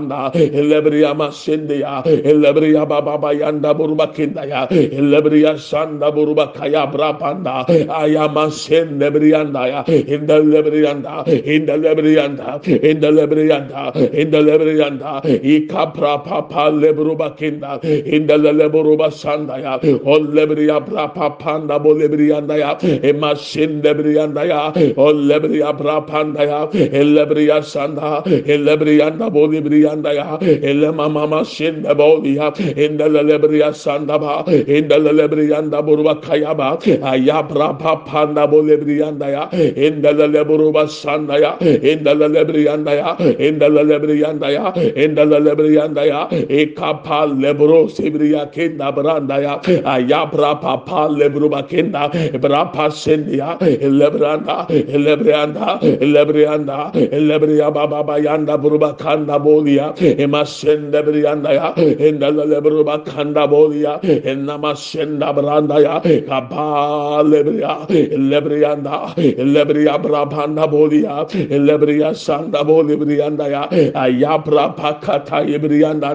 lebriya 0.71 1.10
lebriya 1.11 1.15
masinde 1.15 1.79
ya 1.79 2.03
lebriya 2.03 2.85
baba 2.87 3.17
bayanda 3.17 3.73
buruba 3.73 4.13
kinda 4.13 4.45
ya 4.45 4.67
lebriya 4.69 5.57
sanda 5.57 6.11
buruba 6.11 6.53
kaya 6.53 6.87
bra 6.91 7.13
panda 7.13 7.65
ayama 7.67 8.51
sen 8.51 8.99
lebriyanda 8.99 9.67
ya 9.67 9.83
inda 9.85 10.39
lebriyanda 10.39 11.25
inda 11.27 11.75
lebriyanda 11.77 12.59
inda 12.63 13.11
lebriyanda 13.11 13.93
inda 14.13 14.39
lebriyanda 14.41 15.21
ikapra 15.43 16.23
papa 16.23 16.69
lebruba 16.71 17.35
kinda 17.37 17.79
inda 17.83 18.37
lebruba 18.37 19.11
sanda 19.11 19.57
ya 19.59 19.79
on 20.05 20.31
lebriya 20.33 20.79
bra 20.85 21.07
papa 21.07 21.59
na 21.65 21.79
bo 21.79 21.93
lebriyanda 21.93 22.57
ya 22.57 22.77
emasin 23.03 23.81
lebriyanda 23.81 24.45
ya 24.47 24.71
on 24.97 25.27
lebriya 25.27 25.73
bra 25.77 26.01
panda 26.01 26.43
ya 26.45 26.67
lebriya 27.03 27.63
sanda 27.63 28.23
lebriyanda 28.25 29.29
bo 29.31 29.47
lebriyanda 29.47 30.13
ya 30.13 30.37
elema 30.41 31.00
mama 31.09 31.45
şinde 31.45 31.97
bolia 31.97 32.53
inde 32.75 33.13
lelebriya 33.13 33.73
sandaba 33.73 34.45
inde 34.67 35.05
lelebriyanda 35.05 35.87
buruba 35.87 36.21
kayaba 36.21 36.79
ayabra 37.03 37.77
papanda 37.77 38.51
bolebriyanda 38.51 39.27
ya 39.29 39.49
inde 39.75 40.17
lelebruba 40.17 40.87
sandaya 40.87 41.57
inde 41.61 42.19
lelebriyanda 42.19 42.91
ya 42.93 43.17
inde 43.39 43.67
lelebriyanda 43.75 44.49
ya 44.49 44.73
inde 44.95 45.21
lelebriyanda 45.31 46.05
ya 46.05 46.29
ekapa 46.49 47.25
lebro 47.41 47.87
sebriya 47.89 48.51
kenda 48.51 48.91
branda 48.95 49.37
ya 49.39 49.61
ayabra 49.85 50.61
papa 50.61 51.09
lebruba 51.09 51.63
kenda 51.67 52.09
brapa 52.41 52.91
sendia 52.91 53.57
lebranda 53.81 54.67
lebranda 55.05 55.79
lebranda 56.01 56.91
lebreya 57.11 57.71
baba 57.73 58.17
yanda 58.19 58.57
buruba 58.57 58.97
kanda 58.97 59.39
bolia 59.39 59.93
emasen 59.99 60.90
briyanda 60.99 61.51
ya 61.55 61.67
inda 62.07 62.27
lebruba 62.31 62.99
kanda 63.07 63.47
bolia 63.47 63.99
enama 64.03 64.75
senda 64.75 65.31
branda 65.33 65.79
ya 65.79 65.95
kapa 66.27 67.23
lebriya 67.23 67.87
lebriyanda 68.31 69.15
lebriya 69.55 69.95
brabanda 70.03 70.67
bolia 70.67 71.23
lebriya 71.67 72.11
sanda 72.15 72.63
boli 72.67 72.95
briyanda 72.99 73.47
ya 73.47 73.63
ayabra 73.95 74.75
pakata 74.75 75.47
yebriyanda 75.47 76.11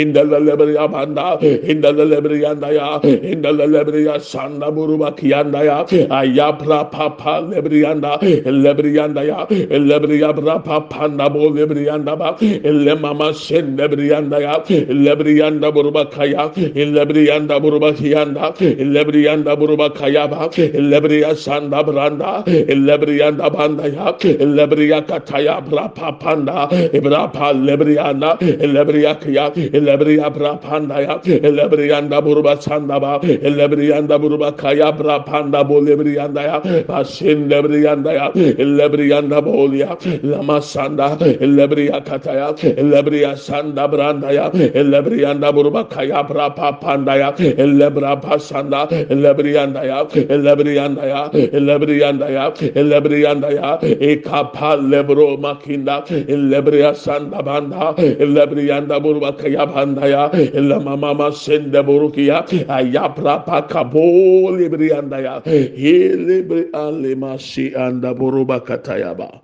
inda 0.00 0.22
lebriya 0.22 0.86
banda 0.86 1.38
inda 1.42 1.90
lebriyanda 1.92 2.68
ya 2.78 2.88
inda 3.32 3.50
lebriya 3.52 4.20
sanda 4.20 4.70
buruba 4.70 5.10
kiyanda 5.18 5.60
ya 5.64 5.78
ayabra 6.10 6.84
papa 6.90 7.40
lebriyanda 7.50 8.18
lebriyanda 8.44 9.22
ya 9.24 9.46
lebriya 9.70 10.32
bra 10.36 10.58
papa 10.58 11.08
na 11.08 11.28
bo 11.28 11.50
lebriyanda 11.50 12.16
ba 12.16 12.36
le 12.40 12.94
mama 12.94 13.32
sen 13.34 13.76
lebriyanda 13.96 14.38
ya 14.40 14.54
lebriyanda 14.88 15.72
buruba 15.72 16.04
kaya 16.10 16.50
lebriyanda 16.74 17.60
buruba 17.60 17.92
kiyanda 17.92 18.52
lebriyanda 18.94 19.56
buruba 19.56 19.88
kaya 19.94 20.28
ba 20.28 20.48
lebriya 20.52 21.34
sanda 21.36 21.82
branda 21.82 22.44
lebriyanda 22.46 23.50
banda 23.52 23.88
ya 23.88 24.12
lebriya 24.56 25.00
kataya 25.06 25.60
bra 25.68 25.88
papa 25.88 26.36
na 26.36 26.66
bra 27.00 27.28
pa 27.28 27.52
lebriyanda 27.52 28.36
lebriya 28.60 29.14
kaya 29.20 29.50
lebriya 29.72 30.28
bra 30.32 30.56
panda 30.58 31.00
ya 31.00 31.16
lebriyanda 31.58 32.20
buruba 32.22 32.60
sanda 32.60 33.00
ba 33.00 33.18
lebriyanda 33.22 34.18
buruba 34.20 34.52
kaya 34.56 34.92
bra 34.92 35.20
panda 35.24 35.64
bo 35.64 35.80
lebriyanda 35.80 36.42
ya 36.42 36.58
basin 36.84 37.48
lebriyanda 37.48 38.12
ya 38.12 38.26
lebriyanda 38.58 39.40
bolia 39.42 39.96
lama 40.22 40.60
sanda 40.60 41.16
lebriya 41.40 42.00
kataya 42.04 42.52
lebriya 42.76 43.36
sanda 43.36 43.75
yanda 43.76 43.88
brandaya 43.88 44.50
elebri 44.74 45.20
yanda 45.20 45.52
buruba 45.52 45.88
kaya 45.88 46.24
bra 46.26 46.50
pa 46.50 46.72
pandaya 46.80 47.36
elebra 47.36 48.20
pa 48.20 48.38
sanda 48.38 48.88
elebri 48.88 49.52
yandaya 49.54 50.08
elebri 50.28 50.76
yandaya 50.76 51.30
elebri 51.52 52.00
yandaya 52.00 52.52
elebri 52.74 53.22
yandaya 53.24 53.80
ekapa 54.00 54.76
lebro 54.80 55.36
makinda 55.36 56.04
elebri 56.08 56.82
sanda 56.96 57.42
banda 57.44 57.94
elebri 57.96 58.68
yanda 58.68 59.00
buruba 59.00 59.36
kaya 59.36 59.66
bandaya 59.66 60.30
elama 60.54 60.96
mama 60.98 61.32
sende 61.32 61.82
burukiya 61.84 62.46
ayapra 62.68 63.44
pa 63.44 63.62
kabo 63.68 64.50
lebri 64.56 64.90
yandaya 64.90 65.42
elebri 65.44 66.70
alema 66.72 67.38
si 67.38 67.74
anda 67.74 68.14
buruba 68.14 68.60
katayaba 68.60 69.42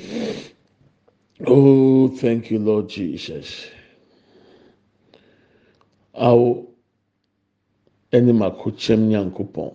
Yeah. 0.00 0.49
Oh, 1.46 2.08
thank 2.08 2.50
you, 2.50 2.58
Lord 2.58 2.88
Jesus. 2.90 3.70
Awo 6.14 6.66
ɛne 8.12 8.32
mako 8.36 8.70
kyɛm 8.72 9.08
nyankopɔn. 9.08 9.72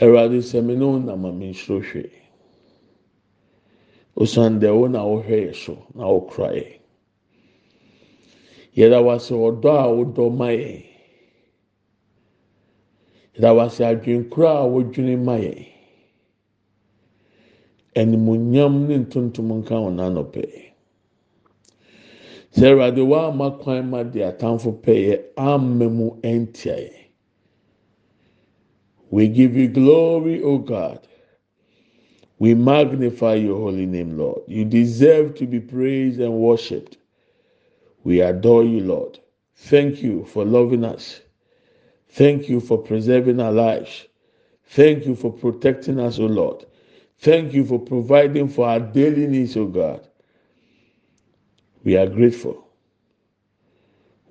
Awurade 0.00 0.38
sɛmi 0.38 0.76
ne 0.78 0.84
wɔn 0.84 1.04
nam 1.06 1.24
ame 1.26 1.50
nsoro 1.50 1.80
hwɛ. 1.82 2.08
Osan 4.16 4.60
deɛ 4.60 4.70
wɔn 4.78 4.92
na 4.92 5.02
wɔhwɛ 5.02 5.36
yɛ 5.46 5.54
so 5.56 5.86
na 5.94 6.04
wɔkura 6.04 6.54
yɛ. 6.54 6.78
Yɛda 8.76 9.02
wase 9.02 9.32
ɔdɔ 9.34 9.70
a 9.74 9.86
wɔdɔ 9.90 10.36
ma 10.36 10.46
yɛ. 10.54 10.84
Yɛda 13.34 13.56
wase 13.56 13.80
adwenkura 13.82 14.62
a 14.62 14.68
wɔdwene 14.70 15.18
ma 15.24 15.34
yɛ. 15.36 15.69
Animuonyam 17.96 18.86
ne 18.88 18.98
ntontom 18.98 19.48
nka 19.60 19.74
wɔn 19.74 19.98
anɔpɛ. 20.00 20.44
Sɛ 22.52 22.66
Awurade 22.70 23.02
wama 23.06 23.58
kwan 23.60 23.90
ma 23.90 24.02
de 24.04 24.20
atamfo 24.20 24.72
pɛyɛ 24.82 25.22
ama 25.36 25.88
mu 25.88 26.10
ɛntia 26.22 26.76
yɛn. 26.76 26.96
We 29.10 29.28
give 29.28 29.56
you 29.56 29.68
glory, 29.68 30.42
O 30.42 30.58
God. 30.58 31.00
We 32.38 32.54
magnify 32.54 33.34
your 33.34 33.58
holy 33.58 33.86
name, 33.86 34.16
Lord. 34.16 34.42
You 34.46 34.64
deserve 34.64 35.34
to 35.36 35.46
be 35.46 35.60
praised 35.60 36.20
and 36.20 36.34
worshipped. 36.34 36.96
We 38.04 38.20
adore 38.20 38.64
you, 38.64 38.80
Lord. 38.80 39.18
Thank 39.56 40.02
you 40.02 40.24
for 40.24 40.44
loving 40.44 40.84
us. 40.84 41.20
Thank 42.08 42.48
you 42.48 42.60
for 42.60 42.78
preserving 42.78 43.40
our 43.40 43.52
lives. 43.52 44.06
Thank 44.64 45.06
you 45.06 45.14
for 45.14 45.32
protecting 45.32 46.00
us, 46.00 46.18
O 46.18 46.26
Lord. 46.26 46.64
Thank 47.20 47.52
you 47.52 47.64
for 47.64 47.78
providing 47.78 48.48
for 48.48 48.66
our 48.68 48.80
daily 48.80 49.26
needs, 49.26 49.56
O 49.56 49.66
God. 49.66 50.06
We 51.84 51.96
are 51.96 52.06
grateful. 52.06 52.66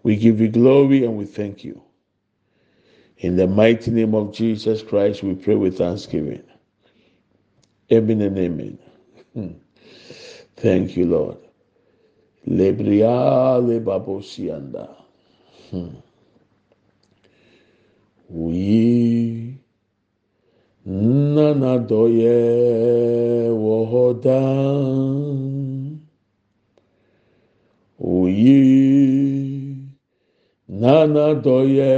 We 0.03 0.15
give 0.15 0.41
you 0.41 0.49
glory 0.49 1.05
and 1.05 1.17
we 1.17 1.25
thank 1.25 1.63
you. 1.63 1.81
In 3.17 3.35
the 3.35 3.47
mighty 3.47 3.91
name 3.91 4.15
of 4.15 4.33
Jesus 4.33 4.81
Christ, 4.81 5.23
we 5.23 5.35
pray 5.35 5.55
with 5.55 5.77
thanksgiving. 5.77 6.43
Amen 7.91 8.21
and 8.21 8.37
amen. 8.37 8.79
Hmm. 9.33 9.51
Thank 10.57 10.97
you, 10.97 11.05
Lord. 11.05 11.37
Lebria 12.47 13.59
lebabosianda. 13.61 14.95
Hmm. 15.69 15.89
We 18.29 19.48
nanadɔyɛ 20.85 22.37
wɔ 23.63 23.75
hɔ 23.91 24.03
daa 24.23 24.63
oyi 27.99 28.59
nanadɔyɛ 30.81 31.93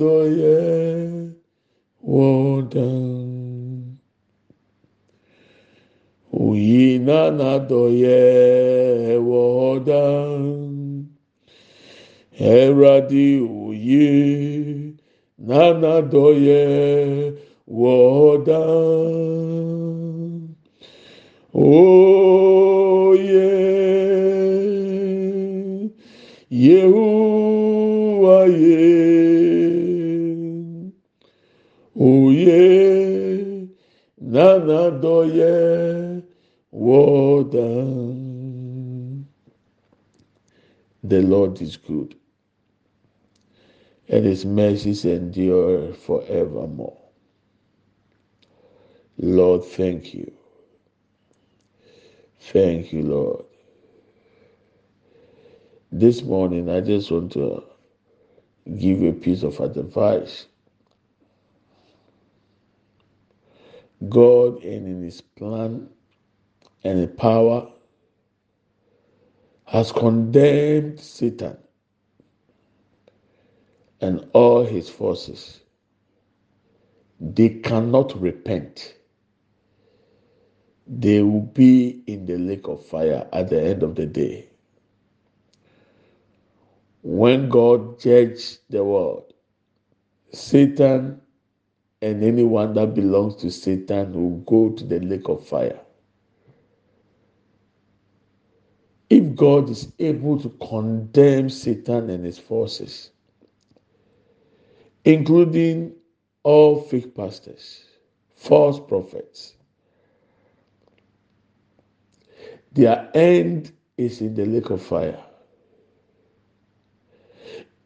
Doye 0.00 1.32
wodan. 2.02 3.96
Oyi 6.32 6.98
nana 7.06 7.58
doye 7.70 9.18
wodan. 9.18 11.06
Eradi 12.38 13.40
oye 13.40 14.94
nana 15.38 16.02
doye 16.12 16.64
wodan. 17.68 19.14
Oh 21.54 22.13
doye 35.00 36.22
wodan. 36.72 38.14
The 41.04 41.22
Lord 41.22 41.60
is 41.62 41.76
good, 41.76 42.16
and 44.08 44.24
His 44.24 44.44
mercies 44.46 45.04
endure 45.04 45.92
forevermore. 45.94 46.98
Lord, 49.18 49.64
thank 49.64 50.14
you. 50.14 50.32
Thank 52.40 52.92
you, 52.92 53.02
Lord. 53.02 53.44
This 55.92 56.22
morning, 56.22 56.70
I 56.70 56.80
just 56.80 57.10
want 57.10 57.32
to 57.32 57.64
give 58.78 59.00
you 59.02 59.10
a 59.10 59.14
piece 59.14 59.42
of 59.42 59.60
advice. 59.60 60.46
God, 64.10 64.62
and 64.64 64.86
in 64.88 65.02
His 65.02 65.20
plan 65.20 65.88
and 66.84 67.00
in 67.00 67.08
power, 67.08 67.68
has 69.66 69.92
condemned 69.92 71.00
Satan 71.00 71.56
and 74.00 74.28
all 74.32 74.64
his 74.64 74.88
forces. 74.88 75.60
They 77.20 77.48
cannot 77.50 78.20
repent. 78.20 78.94
They 80.86 81.22
will 81.22 81.42
be 81.42 82.02
in 82.06 82.26
the 82.26 82.38
lake 82.38 82.68
of 82.68 82.84
fire 82.84 83.26
at 83.32 83.50
the 83.50 83.62
end 83.62 83.82
of 83.82 83.94
the 83.94 84.06
day. 84.06 84.48
When 87.02 87.48
God 87.48 88.00
judged 88.00 88.60
the 88.70 88.84
world, 88.84 89.32
Satan 90.32 91.20
and 92.04 92.22
anyone 92.22 92.74
that 92.74 92.94
belongs 92.94 93.34
to 93.36 93.50
Satan 93.50 94.12
will 94.12 94.38
go 94.40 94.74
to 94.76 94.84
the 94.84 95.00
lake 95.00 95.26
of 95.30 95.46
fire. 95.46 95.80
If 99.08 99.34
God 99.34 99.70
is 99.70 99.90
able 99.98 100.38
to 100.40 100.50
condemn 100.68 101.48
Satan 101.48 102.10
and 102.10 102.26
his 102.26 102.38
forces, 102.38 103.10
including 105.06 105.94
all 106.42 106.82
fake 106.82 107.14
pastors, 107.14 107.86
false 108.36 108.78
prophets, 108.78 109.54
their 112.72 113.10
end 113.14 113.72
is 113.96 114.20
in 114.20 114.34
the 114.34 114.44
lake 114.44 114.68
of 114.68 114.82
fire, 114.82 115.22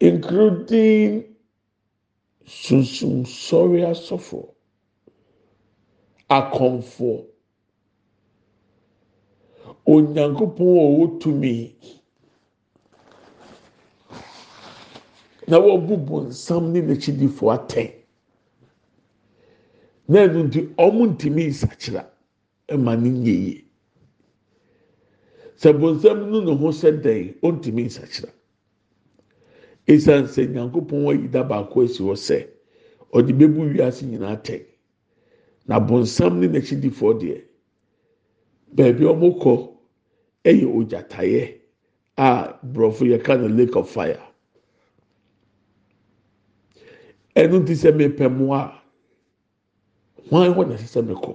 including 0.01 1.37
sunsun 2.49 3.25
sɔre 3.25 3.81
asɔfo, 3.91 4.41
akɔnfo, 6.29 7.11
onyankopɔn 9.93 10.69
a 10.79 10.83
ɔwɔ 10.89 11.19
tumi 11.21 11.75
na 15.49 15.57
wɔbubu 15.59 16.17
nsam 16.29 16.73
ne 16.73 16.81
n'akyidifo 16.81 17.45
atɛn. 17.57 17.93
Na 20.09 20.19
ɛnu 20.27 20.41
nti 20.49 20.61
wɔn 20.77 21.09
ntumi 21.13 21.45
nsakyera 21.49 22.03
ma 22.79 22.95
ne 22.97 23.09
nyɛ 23.11 23.35
yie. 23.45 23.65
Sɛ 25.57 25.73
bonsam 25.79 26.31
no 26.31 26.41
ne 26.41 26.55
ho 26.57 26.69
sɛ 26.73 26.91
dɛn 27.03 27.41
ɔntumi 27.43 27.85
nsakyera 27.89 28.33
esan 29.89 30.25
sɛ 30.27 30.47
nyankopɔn 30.53 31.09
ayi 31.09 31.29
da 31.31 31.43
baako 31.43 31.83
asi 31.83 32.03
hɔ 32.03 32.15
sɛ 32.17 32.47
ɔde 33.13 33.33
bɛbu 33.33 33.73
wiase 33.75 34.05
nyinaa 34.07 34.37
atɛn 34.37 34.63
na 35.67 35.81
bonsam 35.81 36.39
ne 36.41 36.47
n'akyidifo 36.49 37.15
deɛ 37.21 37.43
beebi 38.75 39.05
a 39.07 39.13
wɔn 39.13 39.39
kɔ 39.41 39.53
ɛyɛ 40.45 40.67
ogyataeɛ 40.77 41.55
a 42.17 42.59
borɔfo 42.63 43.05
yɛka 43.07 43.41
no 43.41 43.47
lake 43.49 43.77
of 43.77 43.89
fire. 43.89 44.21
ɛnu 47.35 47.67
ti 47.67 47.73
sɛ 47.75 47.93
mepɛ 47.97 48.29
mmoa 48.29 48.73
hwan 50.29 50.53
hɔ 50.55 50.69
na 50.69 50.75
ɛsɛ 50.75 50.87
sɛ 50.95 51.01
mekɔ 51.07 51.33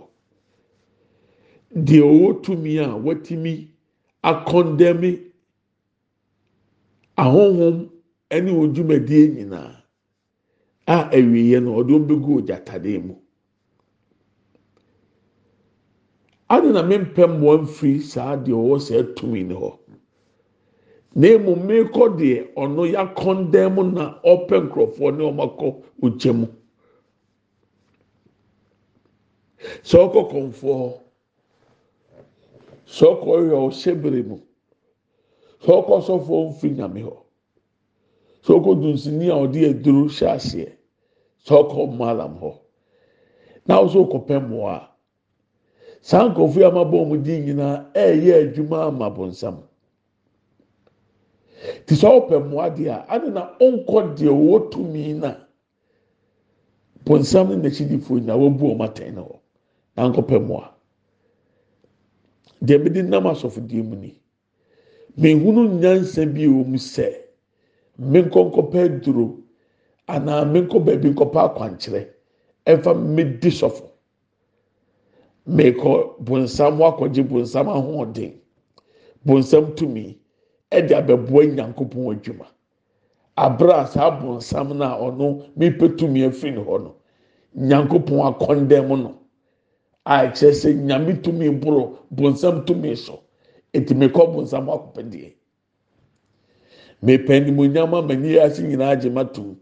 deɛ 1.74 2.02
ɔwɔ 2.06 2.42
tumi 2.44 2.78
a 2.78 2.88
watumi 2.98 3.68
akɔndɛmi 4.24 5.12
ahohom 7.18 7.90
ɛne 8.36 8.52
wɔn 8.58 8.74
dwumadie 8.74 9.28
nyinaa 9.36 9.72
a 10.86 10.96
awieɛ 11.18 11.60
no 11.64 11.70
ɔde 11.80 11.92
wɔn 11.94 12.08
bɛgu 12.08 12.30
ogyatadeɛ 12.40 13.00
mu. 13.06 13.16
Adi 16.50 16.68
na 16.74 16.82
mempɛ 16.84 17.24
mmoa 17.28 17.58
mfiri 17.64 18.00
saa 18.02 18.36
deɛ 18.36 18.54
ɔwɔ 18.64 18.80
saa 18.82 19.04
tumi 19.16 19.44
ne 19.44 19.54
hɔ 19.56 19.72
na 21.16 21.28
emu 21.28 21.56
mmekɔ 21.56 22.04
deɛ 22.18 22.54
ɔno 22.56 22.82
yakɔndɛm 22.94 23.76
na 23.94 24.04
ɔpɛ 24.24 24.56
nkurɔfoɔ 24.66 25.10
ne 25.18 25.24
wɔn 25.24 25.40
akɔ 25.46 25.68
ogya 26.04 26.34
mu. 26.34 26.48
Sɛ 29.84 29.98
ɔkɔ 30.06 30.22
kɔnfoɔ 30.32 30.76
hɔ 30.82 30.90
sɛ 32.86 33.06
ɔkɔ 33.14 33.32
yɛ 33.50 33.58
ɔhyɛ 33.68 34.02
bere 34.02 34.22
mu 34.24 34.38
sɛ 35.64 35.72
ɔkɔ 35.80 35.96
sɔfoɔ 36.08 36.40
mfiri 36.50 36.76
nyame 36.78 37.02
hɔ 37.08 37.23
sɛ 38.44 38.52
ɔkɔ 38.58 38.72
dunsini 38.82 39.30
a 39.30 39.36
ɔde 39.44 39.60
aduro 39.70 40.08
hyɛ 40.08 40.28
aseɛ 40.36 40.72
sɛ 41.46 41.54
ɔkɔ 41.62 41.98
malam 41.98 42.34
hɔ 42.42 42.52
na 43.66 43.82
ɔso 43.84 44.06
kɔpɛ 44.12 44.36
mmoa 44.48 44.88
saa 46.02 46.28
nkurɔfoɔ 46.30 46.58
yi 46.60 46.64
a 46.64 46.72
ma 46.72 46.84
bɔ 46.84 46.98
wɔn 47.10 47.24
din 47.24 47.46
nyinaa 47.46 47.92
ɛɛyɛ 47.94 48.34
adwuma 48.44 48.88
ama 48.88 49.10
bɔnsam 49.10 49.58
te 51.86 51.96
sɛ 51.96 52.08
ɔpɛ 52.20 52.36
mmoa 52.44 52.70
deɛ 52.76 52.90
a 52.92 53.06
adi 53.14 53.30
na 53.30 53.42
ɔnkɔ 53.60 54.16
deɛ 54.18 54.30
ɔwɔ 54.30 54.70
tumi 54.72 55.14
na. 55.14 55.36
Bɔnsam 57.06 57.50
ne 57.50 57.56
n'akyidifoɔ 57.56 58.20
nyinaa 58.20 58.38
wɔbu 58.42 58.64
wɔn 58.72 58.82
atɛn 58.88 59.14
na 59.16 59.22
hɔ 59.22 59.36
na 59.96 60.10
nkɔpɛ 60.10 60.36
mmoa 60.40 60.68
deɛ 62.66 62.84
mede 62.84 63.02
nam 63.04 63.26
asɔfodie 63.28 63.84
mu 63.84 63.96
ni. 63.96 64.20
Mehunu 65.18 65.80
nyansa 65.80 66.26
bi 66.34 66.48
wɔ 66.48 66.66
mu 66.66 66.78
sɛ 67.98 68.04
menkɔnkɔpɛ 68.12 69.02
duro 69.04 69.38
anaa 70.08 70.46
menkɔ 70.46 70.80
baabi 70.86 71.10
nkɔpɛ 71.10 71.40
akwankyerɛ. 71.48 72.08
Ɛnfa 72.66 72.94
medi 73.16 73.50
sɔfo. 73.50 73.90
Mekɔ 75.48 76.16
bonsam 76.20 76.80
akɔgye 76.82 77.24
bonsam 77.28 77.68
ahoɔden. 77.68 78.34
Bonsam 79.26 79.76
tumi. 79.76 80.18
Ɛde 80.72 80.92
abɛboa 80.96 81.46
nyankopɔn 81.56 82.16
adwuma. 82.16 82.48
Abere 83.38 83.88
saa 83.88 84.12
bonsam 84.20 84.76
no 84.78 84.86
a 84.86 84.98
ɔno 85.12 85.44
mepɛ 85.58 85.98
tumi 85.98 86.22
afiri 86.26 86.52
ne 86.56 86.62
hɔ 86.64 86.84
no 86.84 86.96
nyankopɔn 87.58 88.34
akɔndɛm 88.38 88.88
no. 89.04 89.16
A 90.06 90.28
ɛkyerɛ 90.28 90.52
sɛ 90.54 90.74
nyame 90.76 91.22
tumi 91.22 91.50
boro 91.50 92.00
bonsam 92.14 92.66
tumi 92.66 92.96
so. 92.98 93.20
Eti 93.74 93.94
mekɔ 93.94 94.34
bonsam 94.34 94.68
akɔpɛ 94.68 95.10
deɛ. 95.12 95.34
Mepɛ 97.04 97.46
nimonyam 97.46 97.94
ama 97.94 98.16
ni 98.16 98.38
ase 98.40 98.62
nyinaa 98.64 98.92
agye 98.96 99.10
ma 99.12 99.24
tum 99.24 99.56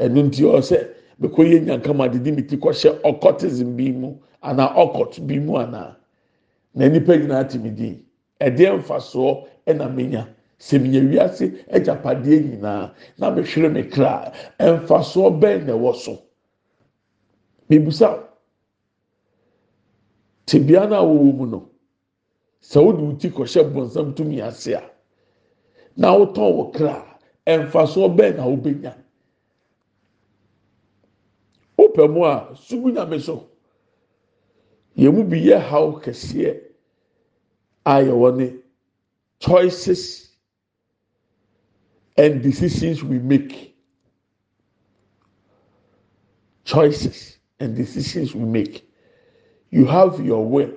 ɛnu 0.00 0.22
nti 0.26 0.42
ɔsɛ 0.44 0.78
mekɔ 1.20 1.40
yɛ 1.50 1.58
nyankama 1.66 2.08
didi 2.12 2.32
mi 2.32 2.42
ti 2.42 2.56
kɔhyɛ 2.56 3.00
ɔkɔtism 3.02 3.76
bi 3.76 3.92
mu 3.92 4.16
anaa 4.42 4.74
ɔkɔt 4.74 5.20
bi 5.26 5.38
mu 5.38 5.56
anaa? 5.56 5.96
Na 6.74 6.88
nipa 6.88 7.16
nyinaa 7.16 7.44
ti 7.48 7.58
mi 7.58 7.70
di 7.70 8.04
ɛdeɛ 8.40 8.78
mfasoɔ 8.78 9.46
ɛna 9.66 9.94
menya. 9.94 10.26
Menya 10.72 11.00
wiase 11.00 11.64
agyapadeɛ 11.70 12.40
nyinaa 12.50 12.92
na 13.18 13.30
mehwere 13.30 13.68
me 13.72 13.82
kra. 13.84 14.32
Mfasoɔ 14.58 15.40
bɛn 15.40 15.66
na 15.66 15.72
ɛwɔ 15.72 15.94
so? 15.94 16.18
Bibusa 17.68 18.24
tibia 20.46 20.86
no 20.88 20.96
a 20.96 21.04
wɔwɔ 21.04 21.36
mu 21.36 21.46
no 21.46 21.68
sɛ 22.62 22.84
wode 22.84 23.00
wo 23.00 23.12
ti 23.12 23.28
kɔhyɛ 23.30 23.72
bɔnsam 23.72 24.14
tumi 24.16 24.40
ase 24.40 24.72
a 24.74 24.89
na 26.00 26.08
wotɔn 26.16 26.50
wɔ 26.56 26.72
kra. 26.74 26.96
Mfasoɔ 27.46 28.16
bɛn 28.16 28.36
na 28.36 28.44
wobɛnya 28.46 28.94
wopɛ 31.76 32.08
mu 32.08 32.24
a 32.24 32.54
sugu 32.56 32.90
nyame 32.92 33.20
so. 33.20 33.48
Yɛn 34.96 35.14
mu 35.14 35.24
bi 35.24 35.36
yɛ 35.36 35.60
haw 35.60 36.00
kɛseɛ 36.00 36.62
a 37.84 37.90
yɛwɔ 38.00 38.36
ne 38.36 38.56
choices 39.40 40.30
and 42.16 42.42
decisions 42.42 43.02
we 43.04 43.18
make. 43.18 43.74
Choices 46.64 47.38
and 47.58 47.74
decisions 47.74 48.34
we 48.34 48.44
make. 48.44 48.88
You 49.70 49.84
have 49.86 50.24
your 50.24 50.44
will 50.46 50.72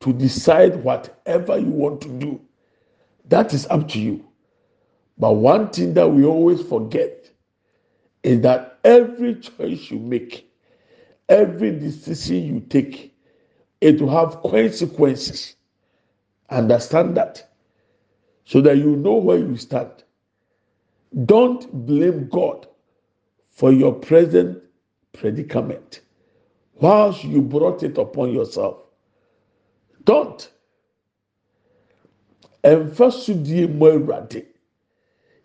to 0.00 0.12
decide 0.12 0.82
whatever 0.82 1.58
you 1.58 1.70
want 1.70 2.00
to 2.02 2.08
do. 2.08 2.40
That 3.26 3.52
is 3.52 3.66
up 3.66 3.88
to 3.88 4.00
you 4.00 4.29
but 5.20 5.34
one 5.34 5.68
thing 5.68 5.92
that 5.94 6.08
we 6.08 6.24
always 6.24 6.62
forget 6.62 7.30
is 8.22 8.40
that 8.40 8.78
every 8.84 9.34
choice 9.34 9.90
you 9.90 9.98
make, 9.98 10.50
every 11.28 11.78
decision 11.78 12.42
you 12.42 12.60
take, 12.60 13.14
it 13.82 14.00
will 14.00 14.10
have 14.10 14.42
consequences. 14.42 15.56
Understand 16.48 17.18
that 17.18 17.52
so 18.46 18.62
that 18.62 18.78
you 18.78 18.96
know 18.96 19.14
where 19.14 19.36
you 19.36 19.58
stand. 19.58 19.90
Don't 21.26 21.70
blame 21.86 22.28
God 22.30 22.66
for 23.50 23.72
your 23.72 23.92
present 23.92 24.62
predicament 25.12 26.00
whilst 26.76 27.24
you 27.24 27.42
brought 27.42 27.82
it 27.82 27.98
upon 27.98 28.32
yourself. 28.32 28.78
Don't. 30.04 30.50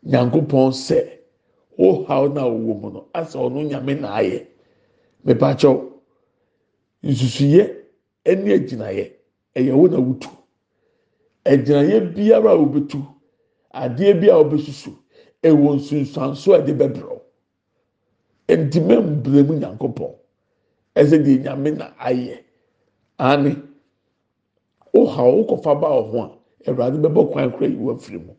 Nyankopɔn 0.05 0.71
sɛ 0.71 0.99
wohaw 1.77 2.27
na 2.33 2.41
ɔwɔ 2.43 2.73
mu 2.81 2.89
no 2.93 3.07
asɛ 3.13 3.37
ɔno 3.39 3.59
nyame 3.69 3.93
na 4.01 4.09
ayɛ. 4.19 4.47
Mepakyɛw 5.25 5.77
nsusuyɛ 7.03 7.63
ɛne 8.25 8.49
agyinaeɛ 8.55 9.05
ɛyɛ 9.55 9.73
wo 9.73 9.87
na 9.87 9.97
wotu. 9.99 10.29
Agyinaeɛ 11.45 12.13
biara 12.15 12.51
a 12.51 12.57
wobɛtu 12.57 12.99
adeɛ 13.73 14.13
bi 14.21 14.27
a 14.29 14.35
wobɛsusu 14.37 14.91
ɛwɔ 15.43 15.75
nsunsuanso 15.75 16.53
a 16.53 16.59
ɛde 16.61 16.73
bɛbrɛw. 16.77 17.19
Ntoma 18.47 19.01
mbere 19.01 19.43
mu 19.43 19.53
nyankopɔn. 19.59 20.13
Ɛsɛ 20.95 21.17
deɛ 21.25 21.43
nyame 21.43 21.71
na 21.77 21.91
ayɛ. 21.99 22.43
Ane 23.17 23.55
wohaw 24.93 25.31
wokɔfa 25.43 25.81
ba 25.81 25.87
wɔ 25.89 26.01
ho 26.11 26.19
a 26.21 26.69
awurade 26.71 26.97
bɛbɔ 27.01 27.31
kwan 27.31 27.51
kora 27.51 27.67
yi 27.67 27.75
wafiri 27.75 28.19
mu. 28.25 28.33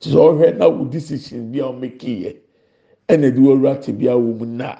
Sɛ 0.00 0.14
ɔhwɛ 0.16 0.56
na 0.58 0.68
wo 0.68 0.84
decision 0.84 1.50
bi 1.52 1.58
a 1.58 1.64
ɔmɛki 1.64 2.22
yɛ 2.22 2.36
ɛna 3.08 3.34
de 3.34 3.40
wɔwura 3.40 3.82
te 3.82 3.92
bi 3.92 4.06
a 4.06 4.14
wɔ 4.14 4.38
mu 4.38 4.46
na. 4.46 4.76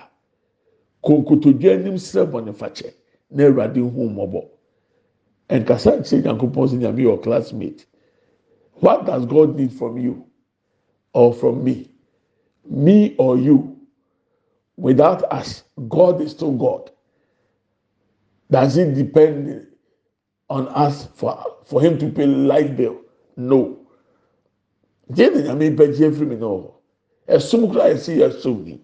Konkotodwe 1.03 1.73
anim 1.73 1.95
srɛ 1.97 2.31
bɔne 2.31 2.53
fakyɛ 2.55 2.93
na 3.31 3.45
awurade 3.45 3.81
hu 3.81 4.09
mmɔbɔ. 4.09 4.49
Nkasa 5.51 6.03
kyerɛ 6.03 6.23
nyankopɔn 6.25 6.69
sɛ 6.69 6.79
nyame 6.79 7.03
yɛ 7.03 7.23
classmate. 7.23 7.87
What 8.81 9.07
does 9.07 9.27
god 9.27 9.57
need 9.57 9.73
from 9.73 9.99
you 9.99 10.25
or 11.15 11.33
from 11.33 11.65
me? 11.65 11.91
Me 12.65 13.17
or 13.19 13.37
you? 13.37 13.77
Without 14.77 15.25
us 15.33 15.65
god 15.89 16.21
is 16.21 16.31
still 16.31 16.53
god. 16.53 16.91
Does 18.51 18.77
it 18.77 18.95
depend 18.95 19.67
on 20.49 20.69
us 20.69 21.07
for 21.15 21.37
for 21.65 21.81
him 21.81 21.99
to 21.99 22.09
pay 22.09 22.27
light 22.27 22.77
bill? 22.77 23.01
No 23.37 23.88
deɛ 25.11 25.31
na 25.35 25.40
nyame 25.40 25.71
bɛgye 25.77 26.07
efiri 26.09 26.27
mi 26.27 26.37
na 26.37 26.47
wɔ 26.47 26.71
ɛsum 27.29 27.68
kura 27.71 27.85
yɛsi 27.92 28.18
yɛ 28.18 28.33
som 28.40 28.64
ni 28.64 28.81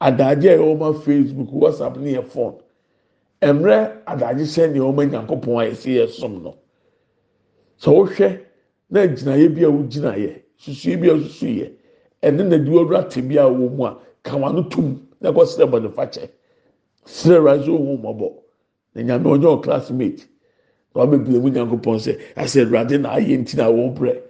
adagye 0.00 0.50
a 0.54 0.58
ɛwɔ 0.58 0.78
ma 0.78 0.92
facebook 0.92 1.50
whatsapp 1.52 1.96
ne 1.98 2.12
yɛ 2.14 2.24
phone. 2.24 2.54
Mmerɛ 3.42 4.02
adagye 4.06 4.44
hyɛn 4.44 4.72
ne 4.72 4.78
ɛwɔ 4.78 4.94
ma 4.94 5.02
nyankopɔn 5.04 5.60
a 5.60 5.70
yɛsi 5.70 5.90
yɛ 5.96 6.08
som 6.08 6.42
no. 6.42 6.54
Sɛ 7.78 7.90
wohwɛ 7.92 8.40
na 8.90 9.06
gyinaeɛ 9.06 9.54
bi 9.54 9.62
a 9.64 9.68
wogyinaeɛ 9.70 10.42
susue 10.58 10.96
bi 11.00 11.08
a 11.08 11.14
wosusu 11.14 11.46
yɛ 11.48 11.72
ɛne 12.22 12.48
na 12.48 12.56
di 12.58 12.70
wɔwura 12.70 13.08
te 13.10 13.20
bi 13.20 13.36
a 13.36 13.44
wɔ 13.44 13.70
mu 13.76 13.84
a 13.84 13.98
kawa 14.22 14.52
no 14.52 14.62
tum. 14.64 15.06
Na 15.20 15.32
kɔ 15.32 15.44
srɛ 15.44 15.68
bɔ 15.70 15.82
ne 15.82 15.88
fakyɛ 15.88 16.28
srɛ 17.06 17.42
rise 17.44 17.68
ohun 17.68 18.00
mɔbɔ 18.02 18.32
na 18.94 19.02
nyame 19.02 19.24
ɔnyɛ 19.38 19.62
classmate. 19.62 20.26
Na 20.94 21.04
wabɛbile 21.04 21.40
mu 21.42 21.50
nyankopɔn 21.50 21.98
sɛ 22.00 22.18
asɛ 22.36 22.64
awurade 22.64 23.00
na 23.00 23.16
ayɛ 23.16 23.36
nti 23.38 23.56
na 23.56 23.68
wɔn 23.68 23.94
brɛ 23.94 24.22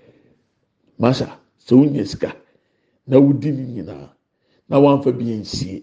masa 0.99 1.41
sɛ 1.59 1.75
wonya 1.77 2.05
sika 2.07 2.31
na 3.07 3.19
wodi 3.19 3.51
ne 3.53 3.63
nyinaa 3.75 4.09
na 4.69 4.79
wamfa 4.79 5.13
bi 5.19 5.25
nsie 5.25 5.83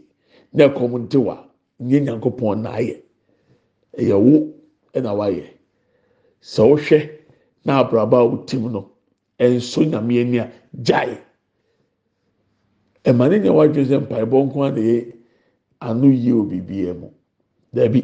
na 0.53 0.63
ɛkɔm 0.67 0.93
nte 1.03 1.17
wa 1.17 1.35
nye 1.79 1.99
nyankopɔn 1.99 2.61
na 2.63 2.69
ayɛ. 2.79 2.95
Ɛyɛ 3.99 4.15
wo 4.25 4.53
ɛna 4.93 5.11
wayɛ 5.19 5.45
sɛ 6.41 6.61
wohwɛ 6.69 6.99
na 7.65 7.79
abraba 7.83 8.17
a 8.19 8.25
wotim 8.29 8.71
no 8.71 8.91
ɛnso 9.39 9.81
nyame 9.89 10.19
ani 10.21 10.37
a 10.39 10.51
gyae. 10.81 11.17
Ɛma 13.05 13.29
ne 13.29 13.37
nyɛ 13.39 13.51
wadwene 13.57 13.87
sɛ 13.89 13.97
mpaebɔ 14.05 14.37
nko 14.45 14.63
ara 14.63 14.75
na 14.81 15.01
ano 15.79 16.07
yie 16.07 16.31
wɔ 16.33 16.43
biribiara 16.49 16.93
mu. 16.99 17.09
Dabi 17.73 18.01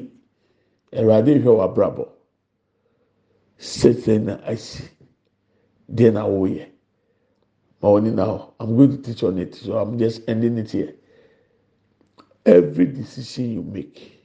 awurade 0.94 1.42
hwɛ 1.42 1.52
w'abrabɔ. 1.58 2.06
Sɛsɛ 3.58 4.24
na 4.24 4.34
asi 4.46 4.84
deɛ 5.90 6.14
na 6.14 6.24
wɔyɛ 6.28 6.66
wɔn 7.82 8.04
nyinaa 8.04 8.52
i'm 8.60 8.76
going 8.76 8.92
to 8.92 8.98
teach 9.02 9.24
on 9.24 9.38
it 9.38 9.56
so 9.56 9.78
i'm 9.78 9.98
just 9.98 10.22
ending 10.28 10.58
it 10.58 10.72
here. 10.72 10.96
Every 12.46 12.86
decision 12.88 13.52
you 13.54 13.62
make 13.64 14.20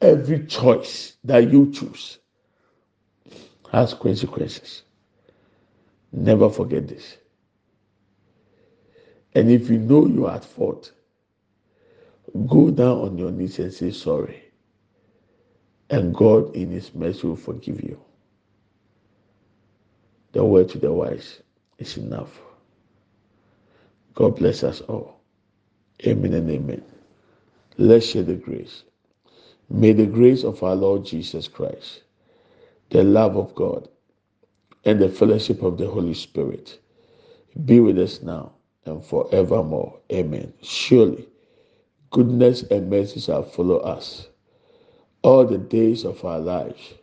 every 0.00 0.46
choice 0.46 1.16
that 1.24 1.50
you 1.50 1.70
choose 1.72 2.18
has 3.70 3.94
consequences. 3.94 4.82
Never 6.12 6.50
forget 6.50 6.88
this. 6.88 7.16
And 9.34 9.50
if 9.50 9.70
you 9.70 9.78
know 9.78 10.06
you 10.06 10.26
are 10.26 10.34
at 10.36 10.44
fault 10.44 10.92
go 12.48 12.70
down 12.70 12.98
on 12.98 13.18
your 13.18 13.30
knees 13.30 13.58
and 13.58 13.72
say 13.72 13.90
sorry. 13.90 14.42
And 15.90 16.14
god 16.14 16.54
in 16.56 16.70
his 16.70 16.94
mercy 16.94 17.26
will 17.26 17.36
forgive 17.36 17.82
you. 17.82 18.00
The 20.32 20.44
word 20.44 20.70
to 20.70 20.78
the 20.78 20.92
wise 20.92 21.42
is 21.82 21.98
enough 21.98 22.40
God 24.14 24.36
bless 24.36 24.62
us 24.62 24.80
all. 24.82 25.20
Amen 26.06 26.34
and 26.34 26.50
amen. 26.50 26.82
Let's 27.78 28.06
share 28.06 28.22
the 28.22 28.34
grace. 28.34 28.84
May 29.70 29.92
the 29.92 30.06
grace 30.06 30.44
of 30.44 30.62
our 30.62 30.74
Lord 30.74 31.04
Jesus 31.06 31.48
Christ, 31.48 32.02
the 32.90 33.02
love 33.02 33.36
of 33.36 33.54
God, 33.54 33.88
and 34.84 35.00
the 35.00 35.08
fellowship 35.08 35.62
of 35.62 35.78
the 35.78 35.88
Holy 35.88 36.14
Spirit 36.14 36.78
be 37.64 37.80
with 37.80 37.98
us 37.98 38.22
now 38.22 38.52
and 38.84 39.02
forevermore. 39.04 39.98
Amen. 40.12 40.52
Surely, 40.62 41.28
goodness 42.10 42.62
and 42.64 42.90
mercy 42.90 43.20
shall 43.20 43.44
follow 43.44 43.78
us 43.78 44.28
all 45.22 45.46
the 45.46 45.58
days 45.58 46.04
of 46.04 46.24
our 46.24 46.40
lives, 46.40 46.94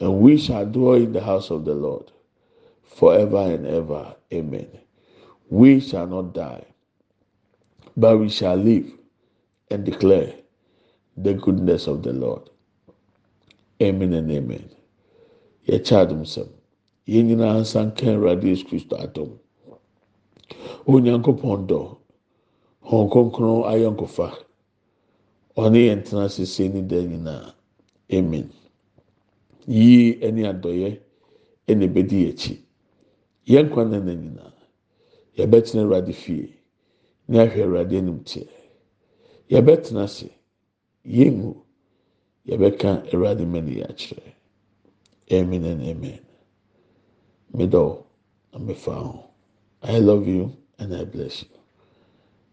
and 0.00 0.18
we 0.20 0.36
shall 0.36 0.66
dwell 0.66 0.94
in 0.94 1.12
the 1.12 1.22
house 1.22 1.50
of 1.50 1.64
the 1.64 1.74
Lord 1.74 2.12
forever 2.96 3.36
and 3.52 3.66
ever. 3.66 4.16
Amen. 4.32 4.68
We 5.50 5.80
shall 5.80 6.06
not 6.06 6.32
die, 6.32 6.64
but 7.96 8.18
we 8.18 8.28
shall 8.30 8.56
live 8.56 8.90
and 9.70 9.84
declare 9.84 10.32
the 11.16 11.34
goodness 11.34 11.86
of 11.86 12.02
the 12.02 12.12
Lord. 12.14 12.48
Amen 13.82 14.14
and 14.14 14.30
amen. 14.32 14.70
Yɛkyɛ 15.68 15.96
adum 16.06 16.22
sɛm. 16.24 16.48
Yɛn 17.06 17.26
nyinaa 17.28 17.60
nsa 17.60 17.84
nka 17.86 18.06
Awurade 18.16 18.44
Yesu 18.48 18.64
Kristo 18.66 18.96
adum. 18.96 19.30
Onyankopɔn 20.86 21.66
dɔ. 21.68 21.96
Hɔn 22.88 23.10
kronkron 23.10 23.64
ayɔnkofa. 23.72 24.28
Ɔne 25.56 25.78
yɛn 25.88 26.02
tena 26.04 26.28
sese 26.30 26.68
ne 26.72 26.80
da 26.82 26.96
nyinaa. 26.96 27.52
Amen. 28.12 28.50
Yie 29.66 30.14
ɛne 30.20 30.42
adɔyɛ 30.52 30.98
ɛna 31.68 31.84
ebedi 31.84 32.24
yɛn 32.24 32.32
akyi. 32.32 32.65
Yɛn 33.46 33.70
kwan 33.70 33.90
na 33.90 34.00
nyinaa. 34.00 34.52
Yɛbɛtena 35.38 35.82
Awurade 35.84 36.14
fie. 36.14 36.54
Ne 37.28 37.38
ahwɛ 37.40 37.62
Awurade 37.64 37.98
anim 37.98 38.20
teɛ. 38.24 38.48
Yɛbɛtena 39.50 40.04
ase. 40.04 40.30
Yɛngu. 41.06 41.56
Yɛbɛka 42.48 43.12
Awurade 43.12 43.46
mani 43.46 43.82
akyerɛ. 43.82 44.34
Amen 45.32 45.64
and 45.64 45.82
amen. 45.82 46.20
Middle, 47.54 48.06
I'm 48.52 48.68
a 48.70 48.74
fan. 48.74 49.20
I 49.82 49.98
love 50.00 50.28
you 50.28 50.56
and 50.78 50.94
I 50.94 51.04
bless 51.04 51.42
you. 51.42 51.48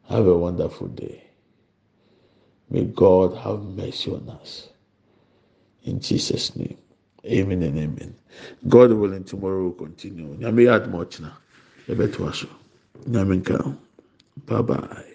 Have 0.04 0.28
a 0.28 0.38
wonderful 0.38 0.88
day. 0.90 1.24
May 2.70 2.86
God 2.86 3.36
have 3.38 3.64
mercy 3.64 4.12
on 4.12 4.30
us. 4.30 4.70
In 5.84 6.00
Jesus' 6.00 6.56
name. 6.56 6.78
Amen 7.26 7.64
and 7.64 7.80
amen. 7.80 8.16
God 8.68 8.92
willing, 8.94 9.24
tomorrow 9.24 9.64
will 9.64 9.74
continue. 9.74 10.38
Bye 14.46 14.62
bye. 14.62 15.06